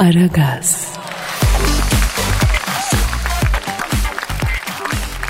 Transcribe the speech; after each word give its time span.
Aragaz, 0.00 0.86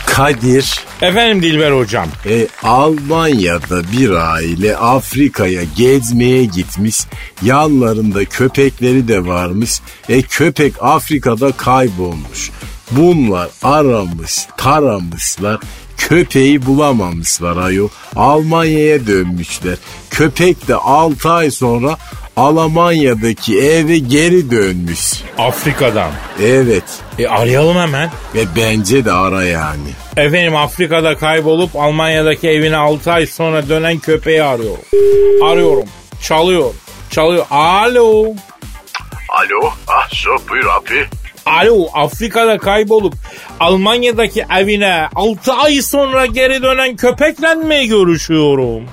Kadir, 0.07 0.81
Efendim 1.03 1.43
Dilber 1.43 1.73
hocam. 1.73 2.07
e, 2.29 2.47
Almanya'da 2.63 3.93
bir 3.93 4.11
aile 4.11 4.77
Afrika'ya 4.77 5.63
gezmeye 5.77 6.45
gitmiş. 6.45 7.01
Yanlarında 7.43 8.25
köpekleri 8.25 9.09
de 9.09 9.27
varmış. 9.27 9.81
E 10.09 10.23
köpek 10.23 10.75
Afrika'da 10.81 11.53
kaybolmuş. 11.53 12.51
Bunlar 12.91 13.49
aramış, 13.63 14.39
taramışlar. 14.57 15.61
Köpeği 15.97 16.67
bulamamışlar 16.67 17.57
ayol. 17.57 17.89
Almanya'ya 18.17 19.07
dönmüşler. 19.07 19.77
Köpek 20.11 20.69
de 20.69 20.75
6 20.75 21.31
ay 21.31 21.51
sonra 21.51 21.97
Almanya'daki 22.37 23.59
eve 23.61 23.99
geri 23.99 24.51
dönmüş. 24.51 25.13
Afrika'dan. 25.39 26.11
Evet. 26.43 26.85
E 27.19 27.27
arayalım 27.27 27.77
hemen. 27.77 28.11
Ve 28.35 28.45
bence 28.57 29.05
de 29.05 29.13
ara 29.13 29.45
yani. 29.45 29.89
Efendim 30.17 30.57
Afrika'da 30.57 31.17
kaybolup 31.17 31.77
Almanya'daki 31.77 32.49
evine 32.49 32.77
6 32.77 33.13
ay 33.13 33.27
sonra 33.27 33.69
dönen 33.69 33.99
köpeği 33.99 34.43
arıyorum. 34.43 34.85
Arıyorum. 35.45 35.85
Çalıyor. 36.23 36.75
Çalıyor. 37.11 37.47
Alo. 37.51 38.25
Alo, 39.29 39.73
ah 39.89 40.09
so 40.13 40.31
buyur 40.51 40.67
abi. 40.67 41.07
Alo 41.47 41.87
Afrika'da 41.95 42.59
kaybolup 42.59 43.15
Almanya'daki 43.61 44.45
evine 44.59 45.09
6 45.15 45.53
ay 45.53 45.83
sonra 45.83 46.27
geri 46.27 46.63
dönen 46.63 46.97
köpekle 46.97 47.55
mi 47.55 47.89
görüşüyorum? 47.89 48.85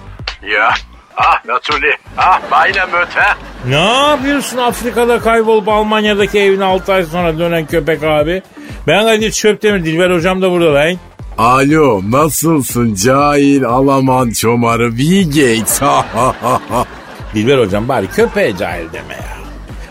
Ya, 0.53 0.73
ah 1.17 1.45
Natuli, 1.45 1.91
ah 2.17 2.41
beine 2.51 2.85
möte. 2.85 3.21
Ne 3.67 4.07
yapıyorsun 4.09 4.57
Afrika'da 4.57 5.19
kaybolup 5.19 5.67
Almanya'daki 5.67 6.39
evine 6.39 6.63
6 6.63 6.93
ay 6.93 7.03
sonra 7.03 7.39
dönen 7.39 7.65
köpek 7.65 8.03
abi? 8.03 8.41
Ben 8.87 9.05
Kadir 9.05 9.31
Çöptemir, 9.31 9.85
Dilber 9.85 10.11
hocam 10.11 10.41
da 10.41 10.51
burada 10.51 10.73
lan. 10.73 10.95
Alo 11.37 12.01
nasılsın 12.09 12.95
cahil 12.95 13.65
Alaman 13.65 14.29
çomarı 14.31 14.97
Bill 14.97 15.25
Gates 15.27 15.81
Dilber 17.33 17.57
hocam 17.57 17.87
bari 17.87 18.07
köpeğe 18.07 18.57
cahil 18.57 18.93
deme 18.93 19.13
ya. 19.13 19.37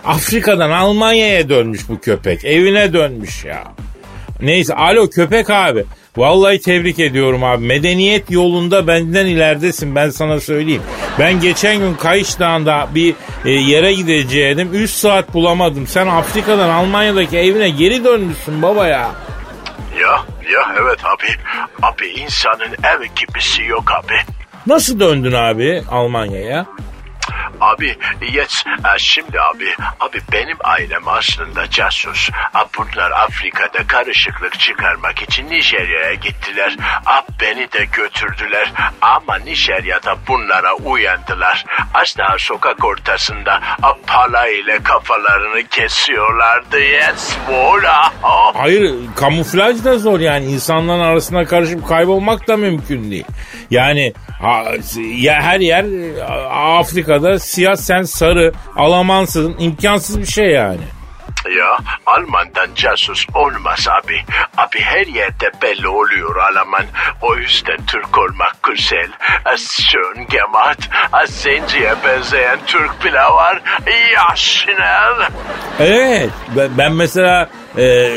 Afrika'dan 0.05 0.71
Almanya'ya 0.71 1.49
dönmüş 1.49 1.89
bu 1.89 2.01
köpek. 2.01 2.45
Evine 2.45 2.93
dönmüş 2.93 3.45
ya. 3.45 3.65
Neyse 4.41 4.75
alo 4.75 5.11
köpek 5.11 5.51
abi. 5.51 5.85
Vallahi 6.17 6.61
tebrik 6.61 6.99
ediyorum 6.99 7.45
abi. 7.45 7.67
Medeniyet 7.67 8.31
yolunda 8.31 8.87
benden 8.87 9.27
ileridesin 9.27 9.95
ben 9.95 10.11
sana 10.11 10.41
söyleyeyim. 10.41 10.83
Ben 11.19 11.41
geçen 11.41 11.79
gün 11.79 11.95
Kayış 11.95 12.39
Dağı'nda 12.39 12.89
bir 12.95 13.15
e, 13.45 13.51
yere 13.51 13.93
gideceğim. 13.93 14.71
3 14.73 14.91
saat 14.91 15.35
bulamadım. 15.35 15.87
Sen 15.87 16.07
Afrika'dan 16.07 16.69
Almanya'daki 16.69 17.39
evine 17.39 17.69
geri 17.71 18.05
dönmüşsün 18.05 18.63
baba 18.63 18.87
ya. 18.87 19.11
Ya, 20.01 20.11
ya 20.53 20.75
evet 20.83 20.99
abi. 21.05 21.27
Abi 21.83 22.07
insanın 22.07 22.73
ev 22.85 23.05
gibisi 23.17 23.63
yok 23.65 23.85
abi. 23.93 24.15
Nasıl 24.67 25.01
döndün 25.01 25.33
abi 25.33 25.83
Almanya'ya? 25.91 26.67
Abi 27.61 27.97
yes, 28.33 28.65
e, 28.67 28.99
şimdi 28.99 29.41
abi, 29.41 29.75
abi 30.01 30.21
benim 30.33 30.57
ailem 30.65 31.09
aslında 31.09 31.71
casus. 31.71 32.31
Bunlar 32.79 33.11
Afrika'da 33.11 33.87
karışıklık 33.87 34.61
çıkarmak 34.61 35.23
için 35.23 35.51
Nijerya'ya 35.51 36.15
gittiler. 36.15 36.77
A, 37.07 37.21
beni 37.41 37.73
de 37.73 37.85
götürdüler 37.85 38.73
ama 39.01 39.37
Nijerya'da 39.37 40.17
bunlara 40.29 40.75
uyandılar. 40.75 41.65
Az 41.95 42.15
daha 42.19 42.39
sokak 42.39 42.85
ortasında 42.85 43.61
pala 44.07 44.49
ile 44.49 44.83
kafalarını 44.83 45.69
kesiyorlardı. 45.69 46.81
Yes. 46.81 47.37
Oh. 48.23 48.55
Hayır 48.55 48.95
kamuflaj 49.17 49.85
da 49.85 49.99
zor 49.99 50.21
yani 50.21 50.45
insanların 50.45 51.01
arasına 51.01 51.45
karışıp 51.45 51.89
kaybolmak 51.89 52.49
da 52.49 52.57
mümkün 52.57 53.11
değil. 53.11 53.25
Yani 53.71 54.13
ha, 54.41 54.65
ya 55.19 55.43
her 55.43 55.61
yer 55.61 55.85
a, 56.51 56.79
Afrika'da 57.27 57.39
siyah 57.39 57.77
sen 57.77 58.03
sarı 58.03 58.53
Almansın 58.77 59.57
imkansız 59.59 60.21
bir 60.21 60.27
şey 60.27 60.51
yani. 60.51 60.81
Ya 61.59 61.79
Alman'dan 62.07 62.75
casus 62.75 63.27
olmaz 63.35 63.89
abi. 63.89 64.21
Abi 64.57 64.81
her 64.81 65.07
yerde 65.07 65.51
belli 65.63 65.89
oluyor 65.89 66.37
Alman. 66.37 66.85
O 67.23 67.37
yüzden 67.37 67.77
Türk 67.87 68.19
olmak 68.19 68.63
güzel. 68.63 69.09
Az 69.45 69.61
schön 69.61 70.27
gemacht. 70.27 70.89
Az 71.13 71.31
zenciye 71.31 71.95
benzeyen 72.05 72.59
Türk 72.67 73.05
bile 73.05 73.19
var. 73.19 73.63
Ya 74.15 74.37
schnell. 74.37 75.31
Evet 75.81 76.31
ben, 76.57 76.79
ben 76.79 76.93
mesela 76.93 77.49
e, 77.79 78.09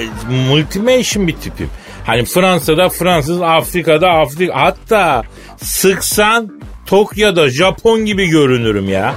multimation 0.50 1.28
bir 1.28 1.36
tipim. 1.36 1.70
Hani 2.06 2.26
Fransa'da 2.26 2.90
Fransız, 2.90 3.41
Afrika'da 3.41 4.09
Afrika 4.09 4.62
hatta 4.62 5.24
sıksan 5.58 6.59
Tokyo'da 6.90 7.50
Japon 7.50 8.06
gibi 8.06 8.28
görünürüm 8.28 8.90
ya. 8.90 9.16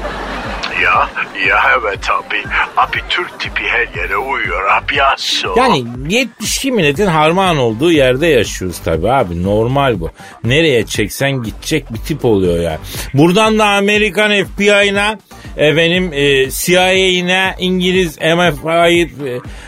Ya, 0.82 1.08
ya 1.48 1.58
evet 1.80 2.10
abi. 2.10 2.42
Abi 2.76 2.98
Türk 3.08 3.40
tipi 3.40 3.62
her 3.62 4.02
yere 4.02 4.16
uyuyor 4.16 4.68
abi 4.70 4.96
ya 4.96 5.14
so. 5.16 5.54
Yani 5.56 5.84
72 6.08 6.72
milletin 6.72 7.06
harman 7.06 7.56
olduğu 7.56 7.92
yerde 7.92 8.26
yaşıyoruz 8.26 8.78
tabii 8.84 9.10
abi. 9.10 9.42
Normal 9.42 10.00
bu. 10.00 10.10
Nereye 10.44 10.86
çeksen 10.86 11.30
gidecek 11.30 11.92
bir 11.92 11.98
tip 11.98 12.24
oluyor 12.24 12.60
yani. 12.60 12.78
Buradan 13.14 13.58
da 13.58 13.66
Amerikan 13.66 14.44
FBI'na 14.44 15.18
efendim 15.56 16.10
e, 16.12 16.50
CIA'ine 16.50 17.54
İngiliz 17.58 18.18
MF5 18.18 19.08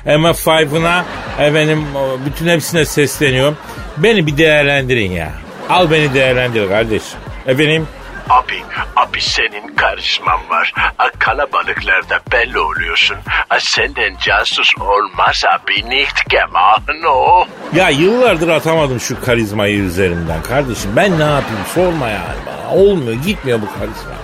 e, 0.07 0.15
MF5'ına 0.15 1.03
efendim 1.39 1.85
bütün 2.27 2.47
hepsine 2.47 2.85
sesleniyorum. 2.85 3.57
Beni 3.97 4.27
bir 4.27 4.39
değerlendirin 4.39 5.13
ya. 5.13 5.33
Al 5.69 5.91
beni 5.91 6.15
değerlendir 6.15 6.69
kardeşim. 6.69 7.19
Efendim 7.47 7.87
Abi, 8.31 8.63
abi 8.97 9.21
senin 9.21 9.77
karizman 9.77 10.41
var. 10.51 10.73
A, 10.99 11.11
kalabalıklarda 11.19 12.21
belli 12.33 12.59
oluyorsun. 12.59 13.17
A, 13.51 13.61
senden 13.61 14.17
casus 14.21 14.73
olmaz 14.81 15.43
abi. 15.49 15.91
Nicht 15.91 16.31
gemacht, 16.31 16.89
no. 17.03 17.45
ya 17.75 17.89
yıllardır 17.89 18.49
atamadım 18.49 19.01
şu 19.01 19.25
karizmayı 19.25 19.79
üzerimden 19.79 20.43
kardeşim. 20.43 20.91
Ben 20.97 21.19
ne 21.19 21.25
yapayım 21.25 21.65
sorma 21.75 22.09
yani 22.09 22.39
bana. 22.47 22.81
Olmuyor 22.81 23.23
gitmiyor 23.25 23.61
bu 23.63 23.67
karizma. 23.79 24.15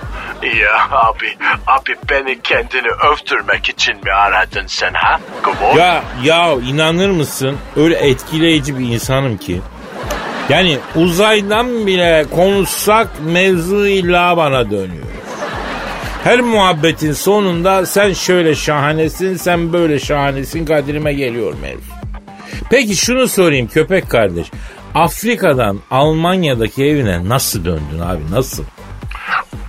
Ya 0.60 0.88
abi, 0.90 1.36
abi 1.66 1.96
beni 2.10 2.40
kendini 2.42 2.88
övdürmek 2.88 3.68
için 3.68 3.96
mi 3.96 4.12
aradın 4.12 4.66
sen 4.66 4.94
ha? 4.94 5.20
Come 5.44 5.66
on. 5.72 5.76
Ya 5.76 6.02
ya 6.22 6.52
inanır 6.52 7.10
mısın 7.10 7.58
öyle 7.76 7.96
etkileyici 7.96 8.78
bir 8.78 8.84
insanım 8.84 9.36
ki. 9.36 9.60
Yani 10.50 10.78
uzaydan 10.96 11.86
bile 11.86 12.26
konuşsak 12.34 13.08
mevzu 13.26 13.86
illa 13.86 14.36
bana 14.36 14.70
dönüyor. 14.70 15.06
Her 16.24 16.40
muhabbetin 16.40 17.12
sonunda 17.12 17.86
sen 17.86 18.12
şöyle 18.12 18.54
şahanesin 18.54 19.36
sen 19.36 19.72
böyle 19.72 19.98
şahanesin 19.98 20.64
kadirime 20.64 21.12
geliyor 21.12 21.54
mevzu. 21.62 21.92
Peki 22.70 22.96
şunu 22.96 23.28
sorayım 23.28 23.68
köpek 23.68 24.10
kardeş. 24.10 24.50
Afrika'dan 24.94 25.80
Almanya'daki 25.90 26.84
evine 26.84 27.28
nasıl 27.28 27.64
döndün 27.64 27.98
abi 27.98 28.22
nasıl? 28.30 28.64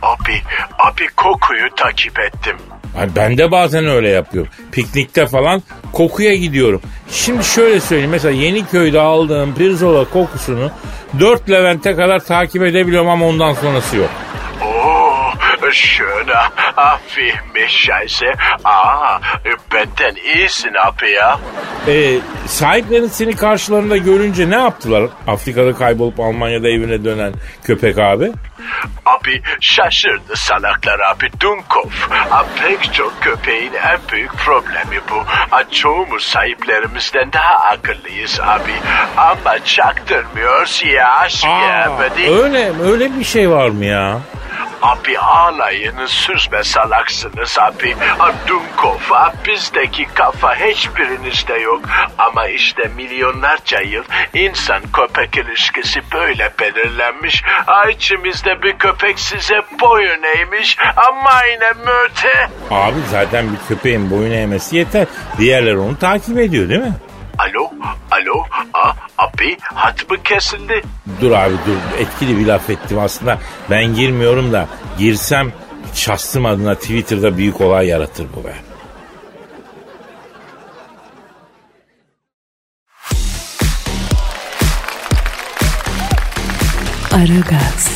Abi, 0.02 0.42
abi 0.80 1.08
kokuyu 1.16 1.69
takip 1.75 2.19
ettim. 2.19 2.58
Ben 3.16 3.38
de 3.38 3.52
bazen 3.52 3.88
öyle 3.88 4.09
yapıyorum. 4.09 4.52
Piknikte 4.72 5.25
falan 5.28 5.63
kokuya 5.94 6.35
gidiyorum. 6.35 6.81
Şimdi 7.12 7.44
şöyle 7.44 7.79
söyleyeyim. 7.79 8.12
Mesela 8.12 8.31
Yeniköy'de 8.31 9.00
aldığım 9.00 9.56
pirzola 9.56 10.06
kokusunu 10.09 10.72
4 11.19 11.50
Levent'e 11.50 11.96
kadar 11.96 12.19
takip 12.19 12.63
edebiliyorum 12.63 13.09
ama 13.09 13.25
ondan 13.28 13.53
sonrası 13.53 13.97
yok. 13.97 14.09
Oo, 14.66 15.72
schöne, 15.72 16.34
abi 16.78 17.34
mich 17.53 17.69
scheiße. 17.72 18.34
Aa, 18.63 19.19
benden 19.74 20.16
iyisin 20.35 20.74
abi 20.74 21.12
ya. 21.12 21.39
Ee, 21.88 22.19
sahiplerin 22.48 23.07
seni 23.07 23.36
karşılarında 23.36 23.98
görünce 23.98 24.50
ne 24.50 24.56
yaptılar? 24.56 25.04
Afrika'da 25.28 25.74
kaybolup 25.74 26.19
Almanya'da 26.19 26.69
evine 26.69 27.04
dönen 27.04 27.33
köpek 27.63 27.98
abi. 27.98 28.31
Abi 29.06 29.42
şaşırdı 29.60 30.36
salaklar 30.36 31.00
abi 31.00 31.30
Dunkov. 31.39 31.89
Abi 32.31 32.48
pek 32.62 32.94
çok 32.94 33.13
köpeğin 33.22 33.74
en 33.74 34.00
büyük 34.12 34.33
problemi 34.33 35.01
bu. 35.12 35.16
A, 35.51 35.69
çoğumuz 35.72 36.24
sahiplerimizden 36.24 37.33
daha 37.33 37.54
akıllıyız 37.56 38.39
abi. 38.39 38.74
Ama 39.18 39.63
çaktırmıyoruz 39.66 40.83
ya. 40.86 41.07
Aa, 41.45 41.48
Aa, 41.48 42.00
öyle, 42.30 42.72
öyle 42.83 43.19
bir 43.19 43.24
şey 43.24 43.50
var 43.50 43.69
mı 43.69 43.86
ya? 43.86 44.19
Abi 44.81 45.19
ağlayını 45.19 46.07
süzme 46.07 46.63
salaksınız 46.63 47.57
abi. 47.60 47.95
A, 48.19 48.31
Dunkov, 48.48 49.00
a, 49.16 49.33
bizdeki 49.48 50.07
kafa 50.13 50.56
hiçbirinizde 50.56 51.54
yok. 51.54 51.81
Ama 52.18 52.48
işte 52.48 52.92
milyonlarca 52.95 53.81
yıl 53.81 54.04
insan 54.33 54.81
köpek 54.94 55.38
ilişkisi 55.38 56.00
böyle 56.13 56.51
belirlenmiş. 56.60 57.44
İçimizde 57.92 58.62
bir 58.63 58.78
köpek 58.78 59.19
size 59.19 59.62
boyun 59.81 60.24
eğmiş. 60.38 60.78
Ama 61.10 61.31
yine 61.54 61.69
möte. 61.86 62.50
Abi 62.72 62.98
zaten 63.12 63.45
bir 63.54 63.68
köpeğin 63.68 64.12
boyun 64.12 64.31
eğmesi 64.31 64.75
yeter. 64.78 65.07
Diğerleri 65.38 65.78
onu 65.78 65.98
takip 65.98 66.38
ediyor 66.39 66.69
değil 66.69 66.81
mi? 66.81 66.94
Alo, 69.42 69.48
alo, 69.48 69.56
a, 69.56 69.58
abi 69.58 69.58
hat 69.64 70.10
mı 70.10 70.24
kesildi? 70.24 70.82
Dur 71.22 71.32
abi 71.32 71.54
dur 71.54 72.00
etkili 72.00 72.38
bir 72.38 72.46
laf 72.46 72.70
ettim 72.70 73.00
aslında. 73.00 73.40
Ben 73.70 73.96
girmiyorum 73.96 74.54
da 74.54 74.68
girsem 75.00 75.52
şahsım 75.94 76.46
adına 76.46 76.76
Twitter'da 76.76 77.38
büyük 77.38 77.62
olay 77.62 77.88
yaratır 77.88 78.28
bu 78.36 78.44
be. 78.44 78.54
Aragaz, 87.12 87.92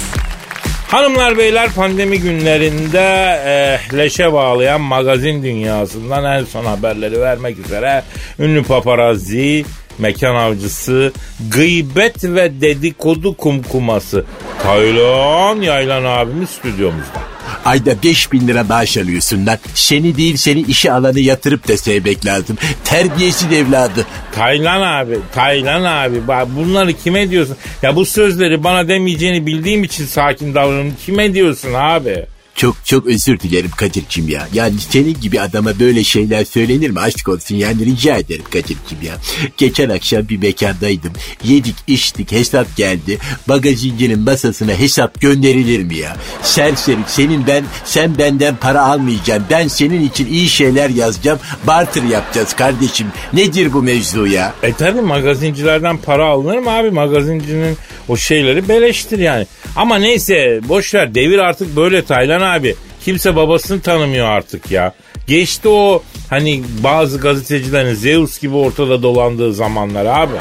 Hanımlar 0.87 1.37
beyler 1.37 1.71
pandemi 1.71 2.19
günlerinde 2.19 3.39
eh, 3.45 3.93
leşe 3.93 4.33
bağlayan 4.33 4.81
magazin 4.81 5.43
dünyasından 5.43 6.39
en 6.39 6.43
son 6.43 6.65
haberleri 6.65 7.21
vermek 7.21 7.59
üzere 7.59 8.03
ünlü 8.39 8.63
paparazzi, 8.63 9.65
mekan 9.99 10.35
avcısı, 10.35 11.13
gıybet 11.51 12.23
ve 12.23 12.61
dedikodu 12.61 13.37
kumkuması 13.37 14.25
Taylan 14.63 15.61
Yaylan 15.61 16.03
abimiz 16.03 16.49
stüdyomuzda. 16.49 17.19
Ayda 17.65 18.03
5 18.03 18.31
bin 18.31 18.47
lira 18.47 18.63
maaş 18.63 18.97
alıyorsun 18.97 19.45
lan. 19.45 19.57
Seni 19.73 20.17
değil 20.17 20.37
seni 20.37 20.61
işe 20.61 20.91
alanı 20.91 21.19
yatırıp 21.19 21.67
da 21.67 21.77
sevmek 21.77 22.25
lazım. 22.25 22.57
Terbiyesiz 22.83 23.51
evladı. 23.51 24.05
Taylan 24.35 24.81
abi, 24.81 25.19
Taylan 25.33 25.83
abi 25.83 26.27
bak 26.27 26.47
bunları 26.55 26.93
kime 26.93 27.29
diyorsun? 27.29 27.57
Ya 27.81 27.95
bu 27.95 28.05
sözleri 28.05 28.63
bana 28.63 28.87
demeyeceğini 28.87 29.45
bildiğim 29.45 29.83
için 29.83 30.05
sakin 30.05 30.55
davranın. 30.55 30.93
Kime 31.05 31.33
diyorsun 31.33 31.73
abi? 31.73 32.25
Çok 32.55 32.85
çok 32.85 33.07
özür 33.07 33.39
dilerim 33.39 33.71
Kadir'cim 33.77 34.29
ya. 34.29 34.47
Yani 34.53 34.73
senin 34.89 35.17
gibi 35.21 35.41
adama 35.41 35.79
böyle 35.79 36.03
şeyler 36.03 36.45
söylenir 36.45 36.89
mi? 36.89 36.99
Aşk 36.99 37.29
olsun 37.29 37.55
yani 37.55 37.85
rica 37.85 38.17
ederim 38.17 38.43
Kadir'cim 38.51 38.97
ya. 39.01 39.13
Geçen 39.57 39.89
akşam 39.89 40.29
bir 40.29 40.37
mekandaydım. 40.37 41.13
Yedik 41.43 41.75
içtik 41.87 42.31
hesap 42.31 42.75
geldi. 42.77 43.17
Bagazincinin 43.47 44.19
masasına 44.19 44.71
hesap 44.73 45.21
gönderilir 45.21 45.83
mi 45.83 45.95
ya? 45.95 46.17
Serseri 46.41 46.97
senin 47.07 47.47
ben 47.47 47.63
sen 47.85 48.17
benden 48.17 48.55
para 48.55 48.81
almayacaksın. 48.81 49.45
Ben 49.49 49.67
senin 49.67 50.09
için 50.09 50.27
iyi 50.27 50.49
şeyler 50.49 50.89
yazacağım. 50.89 51.39
Barter 51.67 52.03
yapacağız 52.03 52.53
kardeşim. 52.53 53.07
Nedir 53.33 53.73
bu 53.73 53.83
mevzu 53.83 54.27
ya? 54.27 54.53
E 54.63 54.73
tabi 54.73 55.01
magazincilerden 55.01 55.97
para 55.97 56.25
alınır 56.25 56.57
mı 56.57 56.69
abi? 56.69 56.91
Magazincinin 56.91 57.77
o 58.07 58.17
şeyleri 58.17 58.69
beleştir 58.69 59.19
yani. 59.19 59.47
Ama 59.75 59.97
neyse 59.97 60.59
boşver 60.69 61.15
devir 61.15 61.39
artık 61.39 61.75
böyle 61.75 62.05
Taylan 62.05 62.44
abi. 62.45 62.75
Kimse 63.05 63.35
babasını 63.35 63.81
tanımıyor 63.81 64.27
artık 64.27 64.71
ya. 64.71 64.93
Geçti 65.27 65.69
o 65.69 66.03
hani 66.29 66.63
bazı 66.83 67.17
gazetecilerin 67.19 67.93
Zeus 67.93 68.39
gibi 68.39 68.55
ortada 68.55 69.03
dolandığı 69.03 69.53
zamanlar 69.53 70.05
abi. 70.05 70.35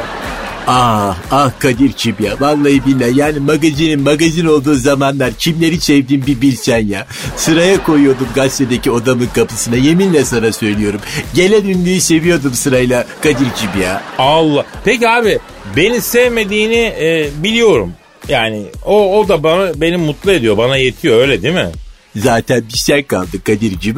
Ah 0.67 1.17
ah 1.31 1.51
Kadir'cim 1.59 2.17
ya 2.21 2.33
vallahi 2.41 2.87
billahi 2.87 3.19
yani 3.19 3.39
magazinin 3.39 4.03
magazin 4.03 4.47
olduğu 4.47 4.75
zamanlar 4.75 5.33
kimleri 5.33 5.81
sevdiğim 5.81 6.27
bir 6.27 6.41
bilsen 6.41 6.87
ya. 6.87 7.07
Sıraya 7.37 7.83
koyuyordum 7.83 8.29
gazetedeki 8.35 8.91
odamın 8.91 9.27
kapısına 9.27 9.77
yeminle 9.77 10.25
sana 10.25 10.53
söylüyorum. 10.53 11.01
Gelen 11.35 11.65
ünlüyü 11.65 12.01
seviyordum 12.01 12.55
sırayla 12.55 13.05
Kadir'cim 13.23 13.83
ya. 13.83 14.03
Allah. 14.19 14.65
Peki 14.85 15.09
abi 15.09 15.39
beni 15.77 16.01
sevmediğini 16.01 16.95
e, 17.01 17.29
biliyorum. 17.43 17.93
Yani 18.29 18.63
o, 18.85 19.19
o 19.19 19.29
da 19.29 19.43
bana 19.43 19.81
beni 19.81 19.97
mutlu 19.97 20.33
ediyor. 20.33 20.57
Bana 20.59 20.77
yetiyor 20.77 21.19
öyle 21.19 21.43
değil 21.43 21.55
mi? 21.55 21.71
Zaten 22.17 22.65
bir 22.73 22.79
sen 22.79 23.03
kaldın 23.03 23.39
Kadir'cim. 23.45 23.97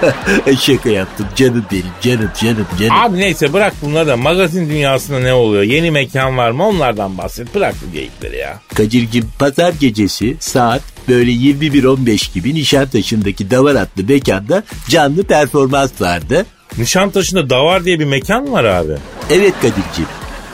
Şaka 0.60 0.88
yaptım 0.90 1.26
canım 1.36 1.64
benim 1.72 1.84
canım 2.00 2.30
canım 2.40 2.66
canım. 2.80 2.92
Abi 2.92 3.18
neyse 3.18 3.52
bırak 3.52 3.72
bunları 3.82 4.06
da 4.06 4.16
magazin 4.16 4.70
dünyasında 4.70 5.18
ne 5.18 5.32
oluyor? 5.32 5.62
Yeni 5.62 5.90
mekan 5.90 6.36
var 6.36 6.50
mı? 6.50 6.66
Onlardan 6.66 7.18
bahset. 7.18 7.54
Bırak 7.54 7.74
bu 7.88 7.92
geyikleri 7.92 8.36
ya. 8.36 8.60
Kadir'cim 8.74 9.28
pazar 9.38 9.72
gecesi 9.80 10.36
saat 10.40 10.82
böyle 11.08 11.30
21.15 11.30 12.34
gibi 12.34 12.54
Nişantaşı'ndaki 12.54 13.50
Davar 13.50 13.74
adlı 13.74 14.04
mekanda 14.08 14.62
canlı 14.88 15.24
performans 15.24 16.00
vardı. 16.00 16.46
Nişantaşı'nda 16.78 17.50
Davar 17.50 17.84
diye 17.84 18.00
bir 18.00 18.04
mekan 18.04 18.52
var 18.52 18.64
abi? 18.64 18.92
Evet 19.30 19.54
Kadir'cim. 19.62 20.06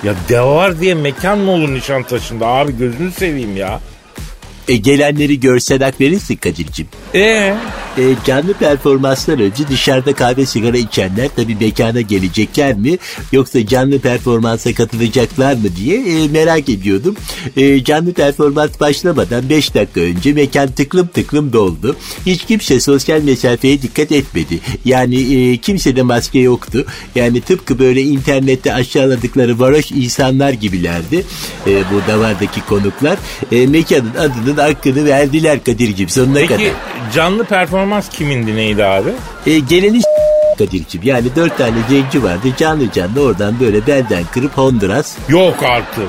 Ya 0.05 0.15
Davar 0.31 0.81
diye 0.81 0.95
mekan 0.95 1.39
mı 1.39 1.51
olur 1.51 1.75
Nişantaşı'nda 1.75 2.47
abi 2.47 2.79
gözünü 2.79 3.13
seveyim 3.13 3.57
ya. 3.57 3.81
E, 4.69 4.77
gelenleri 4.77 5.41
görsen 5.41 5.79
hak 5.79 6.01
verirsin 6.01 6.37
Kadir'cim. 6.37 6.87
E 7.15 7.55
E, 7.99 8.15
canlı 8.27 8.55
performanslar 8.55 9.39
önce 9.39 9.69
dışarıda 9.69 10.13
kahve 10.13 10.47
sigara 10.47 10.77
içenler 10.77 11.29
tabi 11.37 11.57
mekana 11.61 12.01
gelecekler 12.01 12.75
mi 12.75 12.99
yoksa 13.33 13.67
canlı 13.67 13.99
performansa 13.99 14.75
katılacaklar 14.75 15.53
mı 15.53 15.77
diye 15.77 15.97
e, 15.99 16.29
merak 16.29 16.69
ediyordum. 16.69 17.17
E, 17.57 17.85
canlı 17.85 18.13
performans 18.13 18.81
başlamadan 18.81 19.49
5 19.49 19.75
dakika 19.75 20.01
önce 20.01 20.33
mekan 20.33 20.69
tıklım 20.69 21.07
tıklım 21.07 21.53
doldu. 21.53 21.97
Hiç 22.27 22.45
kimse 22.45 22.81
sosyal 22.81 23.23
mesafeye 23.23 23.83
dikkat 23.83 24.13
etmedi. 24.13 24.61
Yani 24.85 25.37
e, 25.37 25.57
kimsede 25.57 26.03
maske 26.03 26.39
yoktu. 26.39 26.87
Yani 27.15 27.41
tıpkı 27.41 27.79
böyle 27.79 28.03
internette 28.03 28.75
aşağıladıkları 28.75 29.59
varoş 29.61 29.93
insanlar 29.93 30.53
gibilerdi. 30.53 31.25
E, 31.67 31.71
bu 31.93 32.13
davardaki 32.13 32.61
konuklar 32.61 33.19
e, 33.53 33.67
mekanın 33.67 34.15
adının 34.15 34.58
hakkını 34.59 35.05
verdiler 35.05 35.65
Kadir'cim 35.65 36.09
sonuna 36.09 36.41
kadar. 36.41 36.57
peki 36.57 36.73
canlı 37.15 37.45
performans 37.45 38.09
kimindi 38.09 38.57
neydi 38.57 38.85
abi? 38.85 39.11
E, 39.47 39.59
geleni 39.59 40.01
Kadir'cim 40.59 41.01
yani 41.05 41.37
dört 41.37 41.59
tane 41.59 41.77
zenci 41.91 42.23
vardı 42.23 42.49
canlı 42.59 42.93
canlı 42.93 43.23
oradan 43.23 43.61
böyle 43.61 43.87
belden 43.87 44.25
kırıp 44.33 44.59
Honduras 44.59 45.17
Yok 45.29 45.63
artık. 45.63 46.09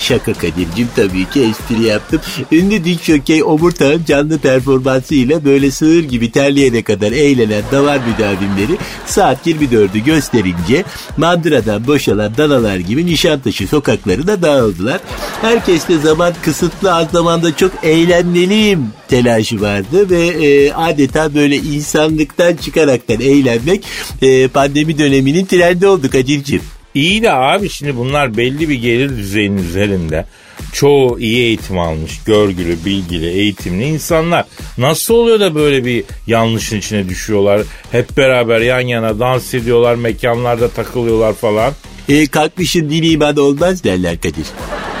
Şaka 0.00 0.32
Kadir'cim 0.32 0.88
tabii 0.96 1.30
ki 1.30 1.40
espri 1.40 1.82
yaptım. 1.84 2.20
Ünlü 2.52 2.84
dik 2.84 3.02
şokey 3.02 3.42
Omurtağ'ın 3.42 4.04
canlı 4.04 4.38
performansıyla 4.38 5.44
böyle 5.44 5.70
sığır 5.70 6.04
gibi 6.04 6.32
terleyene 6.32 6.82
kadar 6.82 7.12
eğlenen 7.12 7.62
davar 7.72 7.98
müdavimleri 7.98 8.78
saat 9.06 9.46
24'ü 9.46 10.04
gösterince 10.04 10.84
mandıradan 11.16 11.86
boşalan 11.86 12.36
danalar 12.36 12.76
gibi 12.76 13.06
Nişantaşı 13.06 13.66
sokaklarına 13.66 14.42
dağıldılar. 14.42 15.00
Herkes 15.42 15.88
de 15.88 15.98
zaman 15.98 16.34
kısıtlı 16.42 16.94
az 16.94 17.10
zamanda 17.10 17.56
çok 17.56 17.72
eğlenmeliyim 17.82 18.86
telaşı 19.08 19.60
vardı 19.60 20.10
ve 20.10 20.26
e, 20.26 20.72
adeta 20.72 21.34
böyle 21.34 21.56
insanlıktan 21.56 22.56
çıkaraktan 22.56 23.20
eğlenmek 23.20 23.84
e, 24.22 24.48
pandemi 24.48 24.98
döneminin 24.98 25.46
trendi 25.46 25.86
oldu 25.86 26.10
Kadir'cim. 26.10 26.62
İyi 26.94 27.22
de 27.22 27.32
abi 27.32 27.68
şimdi 27.68 27.96
bunlar 27.96 28.36
belli 28.36 28.68
bir 28.68 28.74
gelir 28.74 29.16
düzeyinin 29.16 29.62
üzerinde. 29.62 30.26
Çoğu 30.72 31.20
iyi 31.20 31.38
eğitim 31.38 31.78
almış, 31.78 32.20
görgülü, 32.26 32.84
bilgili, 32.84 33.30
eğitimli 33.30 33.84
insanlar. 33.84 34.44
Nasıl 34.78 35.14
oluyor 35.14 35.40
da 35.40 35.54
böyle 35.54 35.84
bir 35.84 36.04
yanlışın 36.26 36.76
içine 36.78 37.08
düşüyorlar? 37.08 37.62
Hep 37.92 38.16
beraber 38.16 38.60
yan 38.60 38.80
yana 38.80 39.18
dans 39.18 39.54
ediyorlar, 39.54 39.94
mekanlarda 39.94 40.68
takılıyorlar 40.68 41.32
falan. 41.32 41.72
E, 42.08 42.26
kalkmışın 42.26 42.90
dini 42.90 43.08
iman 43.08 43.36
olmaz 43.36 43.84
derler 43.84 44.20
Kadir. 44.20 44.46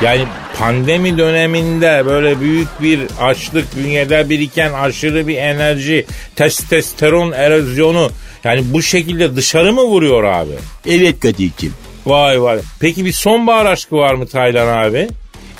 Yani 0.02 0.24
pandemi 0.58 1.18
döneminde 1.18 2.02
böyle 2.06 2.40
büyük 2.40 2.68
bir 2.82 3.00
açlık 3.20 3.76
bünyede 3.76 4.28
biriken 4.30 4.72
aşırı 4.72 5.26
bir 5.26 5.36
enerji, 5.36 6.06
testosteron 6.36 7.32
erozyonu 7.32 8.10
yani 8.44 8.62
bu 8.72 8.82
şekilde 8.82 9.36
dışarı 9.36 9.72
mı 9.72 9.82
vuruyor 9.82 10.24
abi? 10.24 10.52
Evet 10.86 11.20
Kadir'cim. 11.20 11.72
Vay 12.06 12.42
vay. 12.42 12.60
Peki 12.80 13.04
bir 13.04 13.12
sonbahar 13.12 13.66
aşkı 13.66 13.96
var 13.96 14.14
mı 14.14 14.26
Taylan 14.26 14.84
abi? 14.84 15.08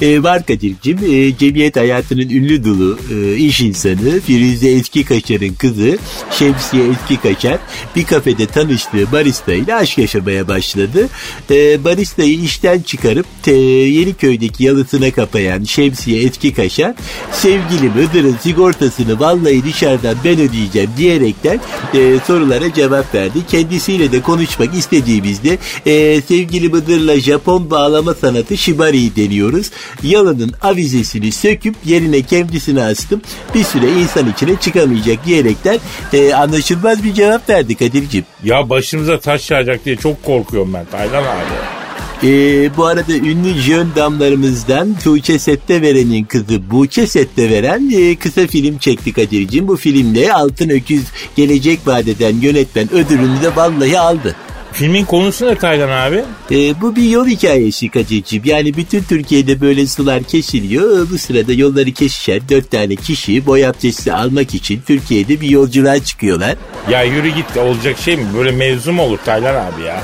E, 0.01 0.23
var 0.23 0.47
Kadir'cim. 0.47 0.99
E, 1.13 1.37
cemiyet 1.37 1.77
hayatının 1.77 2.29
ünlü 2.29 2.65
dolu 2.65 2.99
e, 3.15 3.37
iş 3.37 3.61
insanı 3.61 4.21
Firuze 4.21 4.71
Eski 4.71 5.05
Kaşar'ın 5.05 5.55
kızı 5.55 5.99
Şemsiye 6.39 6.83
Eski 6.89 7.17
Kaşar 7.17 7.59
bir 7.97 8.05
kafede 8.05 8.47
tanıştığı 8.47 9.13
barista 9.13 9.53
ile 9.53 9.75
aşk 9.75 9.99
yaşamaya 9.99 10.49
başladı. 10.49 11.09
E, 11.51 11.85
baristayı 11.85 12.41
işten 12.41 12.81
çıkarıp 12.81 13.27
te, 13.43 13.53
Yeniköy'deki 13.53 14.65
yalısına 14.65 15.11
kapayan 15.11 15.65
Şemsiye 15.65 16.23
Eski 16.23 16.55
Kaşar 16.55 16.95
sevgilim 17.33 17.93
Hıdır'ın 17.93 18.37
sigortasını 18.43 19.21
vallahi 19.21 19.65
dışarıdan 19.65 20.17
ben 20.25 20.41
ödeyeceğim 20.41 20.91
diyerekten 20.97 21.61
e, 21.95 22.19
sorulara 22.27 22.75
cevap 22.75 23.15
verdi. 23.15 23.39
Kendisiyle 23.51 24.13
de 24.13 24.23
konuşmak 24.23 24.75
istediğimizde 24.75 25.59
e, 25.87 26.21
sevgili 26.21 26.73
Hıdır'la 26.73 27.21
Japon 27.21 27.71
bağlama 27.71 28.15
sanatı 28.15 28.57
Shibari'yi 28.57 29.17
deniyoruz. 29.17 29.71
Yalının 30.03 30.55
avizesini 30.63 31.33
söküp 31.33 31.75
yerine 31.85 32.23
kendisini 32.23 32.83
astım. 32.83 33.23
Bir 33.55 33.65
süre 33.65 33.93
insan 33.93 34.31
içine 34.31 34.57
çıkamayacak 34.61 35.27
diyerekten 35.27 35.79
e, 36.13 36.35
anlaşılmaz 36.35 37.05
bir 37.05 37.15
cevap 37.15 37.49
verdi 37.49 37.75
Kadir'cim. 37.75 38.25
Ya 38.45 38.71
başımıza 38.71 39.21
taş 39.21 39.51
yağacak 39.51 39.85
diye 39.85 39.97
çok 39.97 40.25
korkuyorum 40.25 40.75
ben 40.75 40.85
Taylan 40.85 41.23
abi. 41.23 41.81
Ee, 42.23 42.77
bu 42.77 42.87
arada 42.87 43.13
ünlü 43.13 43.55
jön 43.55 43.89
damlarımızdan 43.97 44.97
Tuğçe 45.05 45.39
Setteveren'in 45.39 46.25
kızı 46.25 46.71
Buğçe 46.71 47.07
Setteveren 47.07 47.91
e, 47.95 48.17
kısa 48.17 48.47
film 48.47 48.79
çekti 48.79 49.13
Kadir'cim. 49.13 49.69
Bu 49.69 49.77
filmle 49.77 50.33
Altın 50.33 50.69
Öküz 50.69 51.03
Gelecek 51.37 51.87
Vadeden 51.87 52.37
yönetmen 52.41 52.93
ödülünü 52.93 53.43
de 53.43 53.57
vallahi 53.57 53.99
aldı. 53.99 54.37
Filmin 54.73 55.05
konusu 55.05 55.47
ne 55.47 55.55
Taylan 55.55 55.89
abi? 55.89 56.25
Ee, 56.51 56.81
bu 56.81 56.97
bir 56.97 57.03
yol 57.03 57.27
hikayesi 57.27 57.89
Kadir'cim. 57.89 58.43
Yani 58.45 58.77
bütün 58.77 59.03
Türkiye'de 59.03 59.61
böyle 59.61 59.87
sular 59.87 60.23
kesiliyor. 60.23 61.11
Bu 61.11 61.19
sırada 61.19 61.53
yolları 61.53 61.93
kesişen 61.93 62.41
dört 62.49 62.71
tane 62.71 62.97
kişi 62.97 63.47
boy 63.47 63.67
abdesti 63.67 64.13
almak 64.13 64.55
için 64.55 64.83
Türkiye'de 64.87 65.41
bir 65.41 65.49
yolculuğa 65.49 65.99
çıkıyorlar. 66.05 66.55
Ya 66.91 67.03
yürü 67.03 67.29
git 67.29 67.57
olacak 67.57 67.99
şey 67.99 68.17
mi? 68.17 68.25
Böyle 68.37 68.51
mevzu 68.51 68.93
mu 68.93 69.03
olur 69.03 69.19
Taylan 69.25 69.55
abi 69.55 69.83
ya? 69.83 70.03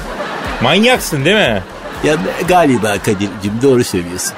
Manyaksın 0.62 1.24
değil 1.24 1.36
mi? 1.36 1.62
Ya 2.04 2.16
galiba 2.48 2.98
Kadir'cim 2.98 3.52
doğru 3.62 3.84
söylüyorsun. 3.84 4.34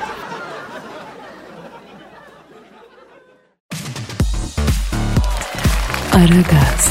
Aragaz, 6.13 6.89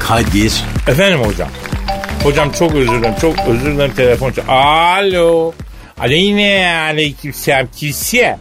Kadir. 0.00 0.64
Efendim 0.88 1.20
hocam. 1.20 1.48
Hocam 2.22 2.50
çok 2.52 2.74
özür 2.74 2.92
dilerim. 2.92 3.14
Çok 3.20 3.34
özür 3.48 3.66
dilerim 3.66 3.94
telefon. 3.94 4.32
Alo. 4.48 5.52
Aleyne 6.00 6.70
aleyküm 6.90 7.32
selam. 7.32 7.66
Kimse? 7.76 8.38